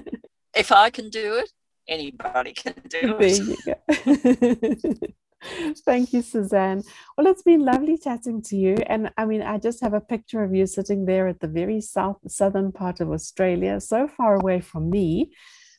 if 0.54 0.72
I 0.72 0.90
can 0.90 1.08
do 1.08 1.36
it, 1.36 1.50
anybody 1.88 2.52
can 2.52 2.74
do 2.88 3.16
it. 3.20 5.14
Thank 5.84 6.12
you, 6.12 6.22
Suzanne. 6.22 6.82
Well, 7.16 7.28
it's 7.28 7.42
been 7.42 7.64
lovely 7.64 7.96
chatting 7.96 8.42
to 8.42 8.56
you. 8.56 8.74
And 8.86 9.10
I 9.16 9.24
mean, 9.24 9.42
I 9.42 9.58
just 9.58 9.80
have 9.82 9.94
a 9.94 10.00
picture 10.00 10.42
of 10.42 10.54
you 10.54 10.66
sitting 10.66 11.06
there 11.06 11.28
at 11.28 11.40
the 11.40 11.46
very 11.46 11.80
south 11.80 12.18
southern 12.26 12.72
part 12.72 13.00
of 13.00 13.10
Australia, 13.10 13.80
so 13.80 14.08
far 14.08 14.34
away 14.34 14.60
from 14.60 14.90
me. 14.90 15.30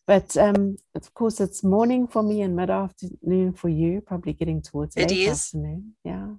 But 0.10 0.36
um, 0.38 0.78
of 0.95 1.13
course, 1.13 1.39
it's 1.39 1.63
morning 1.63 2.08
for 2.08 2.24
me 2.24 2.41
and 2.41 2.56
mid 2.56 2.72
afternoon 2.72 3.54
for 3.54 3.69
you, 3.69 4.02
probably 4.02 4.34
getting 4.34 4.60
towards 4.60 4.98
it 4.98 5.12
late 5.12 5.28
is. 5.28 5.30
afternoon. 5.30 5.93
Yeah. 6.04 6.30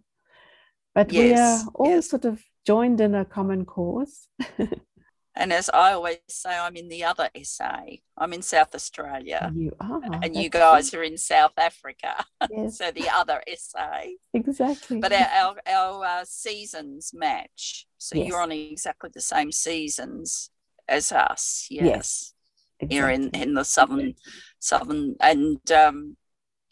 But 0.93 1.13
yes, 1.13 1.23
we 1.23 1.35
are 1.39 1.73
all 1.77 1.95
yes. 1.95 2.11
sort 2.11 2.25
of 2.25 2.43
joined 2.67 3.01
in 3.01 3.15
a 3.15 3.25
common 3.25 3.65
cause. 3.65 4.27
and 5.37 5.53
as 5.53 5.71
I 5.73 5.93
always 5.93 6.19
say, 6.29 6.51
I'm 6.51 6.75
in 6.75 6.89
the 6.89 7.05
other 7.05 7.31
SA. 7.45 7.83
I'm 8.19 8.33
in 8.33 8.43
South 8.43 8.75
Australia. 8.75 9.53
You 9.55 9.71
are. 9.79 10.01
And 10.21 10.35
you 10.35 10.49
guys 10.49 10.93
are 10.93 11.05
in 11.05 11.17
South 11.17 11.57
Africa. 11.57 12.25
Yes. 12.51 12.79
so 12.79 12.91
the 12.91 13.09
other 13.09 13.41
SA. 13.57 14.01
Exactly. 14.35 14.99
But 14.99 15.13
our, 15.13 15.29
our, 15.43 15.57
our 15.65 16.05
uh, 16.05 16.25
seasons 16.25 17.13
match. 17.15 17.87
So 17.99 18.17
Yes. 18.17 18.27
you're 18.27 18.43
on 18.43 18.51
exactly 18.51 19.11
the 19.15 19.21
same 19.21 19.53
seasons 19.53 20.51
as 20.89 21.13
us. 21.13 21.69
Yes. 21.71 21.85
Yes, 21.85 22.35
Here 22.88 23.09
in, 23.11 23.25
exactly. 23.27 23.43
in 23.43 23.55
the 23.55 23.64
southern, 23.64 24.14
southern, 24.59 25.16
and 25.21 25.73
um, 25.73 26.16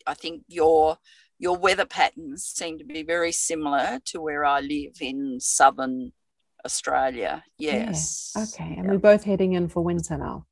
I 0.06 0.14
think 0.14 0.44
your 0.48 0.98
your 1.38 1.56
weather 1.56 1.86
patterns 1.86 2.44
seem 2.44 2.78
to 2.78 2.84
be 2.84 3.02
very 3.02 3.30
similar 3.32 4.00
to 4.06 4.20
where 4.20 4.44
I 4.44 4.60
live 4.60 4.96
in 5.00 5.38
southern 5.40 6.12
Australia. 6.64 7.44
Yeah, 7.58 7.76
Yes. 7.90 8.32
Okay. 8.36 8.74
And 8.76 8.86
Yeah. 8.86 8.90
we're 8.92 8.98
both 8.98 9.24
heading 9.24 9.52
in 9.52 9.68
for 9.68 9.82
winter 9.84 10.18
now. 10.18 10.46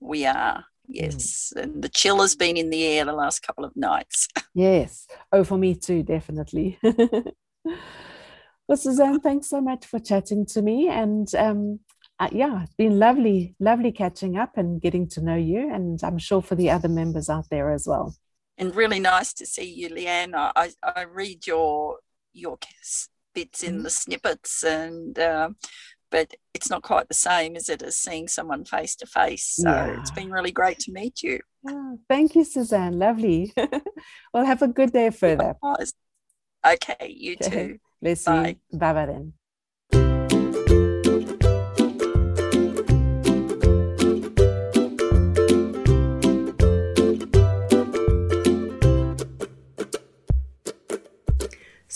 We 0.00 0.26
are. 0.26 0.64
Yes. 0.86 1.52
And 1.56 1.82
the 1.82 1.88
chill 1.88 2.20
has 2.20 2.34
been 2.34 2.56
in 2.56 2.70
the 2.70 2.84
air 2.84 3.04
the 3.04 3.12
last 3.12 3.40
couple 3.40 3.64
of 3.64 3.74
nights. 3.76 4.28
Yes. 4.54 5.06
Oh, 5.30 5.44
for 5.44 5.56
me 5.56 5.74
too, 5.76 6.02
definitely. 6.02 6.78
well, 6.82 8.76
Suzanne, 8.76 9.20
thanks 9.20 9.48
so 9.48 9.60
much 9.60 9.86
for 9.86 10.00
chatting 10.00 10.46
to 10.46 10.62
me. 10.62 10.88
And 10.88 11.32
um, 11.36 11.80
uh, 12.18 12.28
yeah, 12.32 12.62
it's 12.64 12.74
been 12.74 12.98
lovely, 12.98 13.54
lovely 13.60 13.92
catching 13.92 14.36
up 14.36 14.56
and 14.56 14.80
getting 14.80 15.08
to 15.08 15.20
know 15.20 15.36
you. 15.36 15.72
And 15.72 16.00
I'm 16.02 16.18
sure 16.18 16.42
for 16.42 16.54
the 16.54 16.70
other 16.70 16.88
members 16.88 17.28
out 17.30 17.46
there 17.50 17.70
as 17.70 17.86
well. 17.86 18.14
and 18.60 18.74
really 18.74 18.98
nice 18.98 19.32
to 19.34 19.46
see 19.46 19.72
you, 19.72 19.88
Leanne. 19.88 20.34
I, 20.34 20.70
I, 20.82 21.02
read 21.02 21.46
your 21.46 21.98
your 22.32 22.58
bits 23.32 23.62
in 23.62 23.78
Mhm. 23.78 23.82
the 23.84 23.90
snippets, 23.90 24.64
and 24.64 25.16
um, 25.18 25.56
but 26.10 26.34
it's 26.54 26.68
not 26.68 26.82
quite 26.82 27.06
the 27.06 27.14
same, 27.14 27.54
is 27.54 27.68
it, 27.68 27.82
as 27.82 27.96
seeing 27.96 28.26
someone 28.26 28.64
face 28.64 28.96
to 28.96 29.06
face? 29.06 29.44
So 29.62 29.70
it's 29.70 30.10
been 30.10 30.32
really 30.32 30.50
great 30.50 30.80
to 30.80 30.92
meet 30.92 31.22
you. 31.22 31.38
Ah, 31.66 31.92
thank 32.08 32.34
you, 32.34 32.44
Suzanne. 32.44 32.98
Lovely. 32.98 33.52
well, 34.34 34.44
have 34.44 34.62
a 34.62 34.68
good 34.68 34.92
day 34.92 35.10
further. 35.10 35.54
Okay, 36.66 37.14
you 37.16 37.36
Okay. 37.36 37.50
too. 37.50 37.78
Bless 38.02 38.26
Bye. 38.26 38.56
you. 38.72 38.78
Bye 38.78 38.92
bye 38.92 39.06
then. 39.06 39.37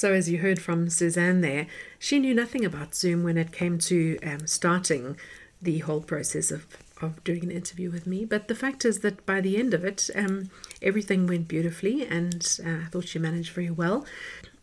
So, 0.02 0.12
as 0.12 0.28
you 0.28 0.38
heard 0.38 0.60
from 0.60 0.90
Suzanne 0.90 1.42
there, 1.42 1.68
she 1.96 2.18
knew 2.18 2.34
nothing 2.34 2.64
about 2.64 2.92
Zoom 2.92 3.22
when 3.22 3.38
it 3.38 3.52
came 3.52 3.78
to 3.78 4.18
um, 4.24 4.48
starting 4.48 5.16
the 5.62 5.78
whole 5.78 6.00
process 6.00 6.50
of, 6.50 6.66
of 7.00 7.22
doing 7.22 7.44
an 7.44 7.52
interview 7.52 7.88
with 7.88 8.04
me. 8.04 8.24
But 8.24 8.48
the 8.48 8.56
fact 8.56 8.84
is 8.84 8.98
that 9.02 9.24
by 9.26 9.40
the 9.40 9.56
end 9.56 9.74
of 9.74 9.84
it, 9.84 10.10
um, 10.16 10.50
everything 10.82 11.28
went 11.28 11.46
beautifully, 11.46 12.04
and 12.04 12.58
uh, 12.66 12.78
I 12.84 12.84
thought 12.86 13.06
she 13.06 13.20
managed 13.20 13.52
very 13.52 13.70
well. 13.70 14.04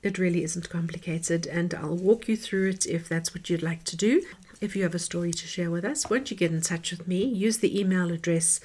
It 0.03 0.17
really 0.17 0.43
isn't 0.43 0.69
complicated, 0.69 1.47
and 1.47 1.73
I'll 1.73 1.95
walk 1.95 2.27
you 2.27 2.35
through 2.35 2.71
it 2.71 2.85
if 2.85 3.07
that's 3.07 3.33
what 3.33 3.49
you'd 3.49 3.63
like 3.63 3.85
to 3.85 3.95
do. 3.95 4.21
If 4.59 4.75
you 4.75 4.83
have 4.83 4.93
a 4.93 4.99
story 4.99 5.31
to 5.31 5.47
share 5.47 5.71
with 5.71 5.85
us, 5.85 6.09
won't 6.09 6.29
you 6.29 6.35
get 6.35 6.51
in 6.51 6.59
touch 6.59 6.91
with 6.91 7.07
me? 7.07 7.23
Use 7.23 7.59
the 7.59 7.79
email 7.79 8.11
address 8.11 8.59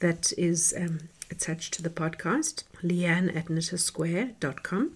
that 0.00 0.34
is 0.36 0.74
um, 0.76 1.08
attached 1.30 1.72
to 1.72 1.82
the 1.82 1.88
podcast, 1.88 2.64
leanne 2.84 3.34
at 3.34 3.46
knitasquare.com 3.46 4.94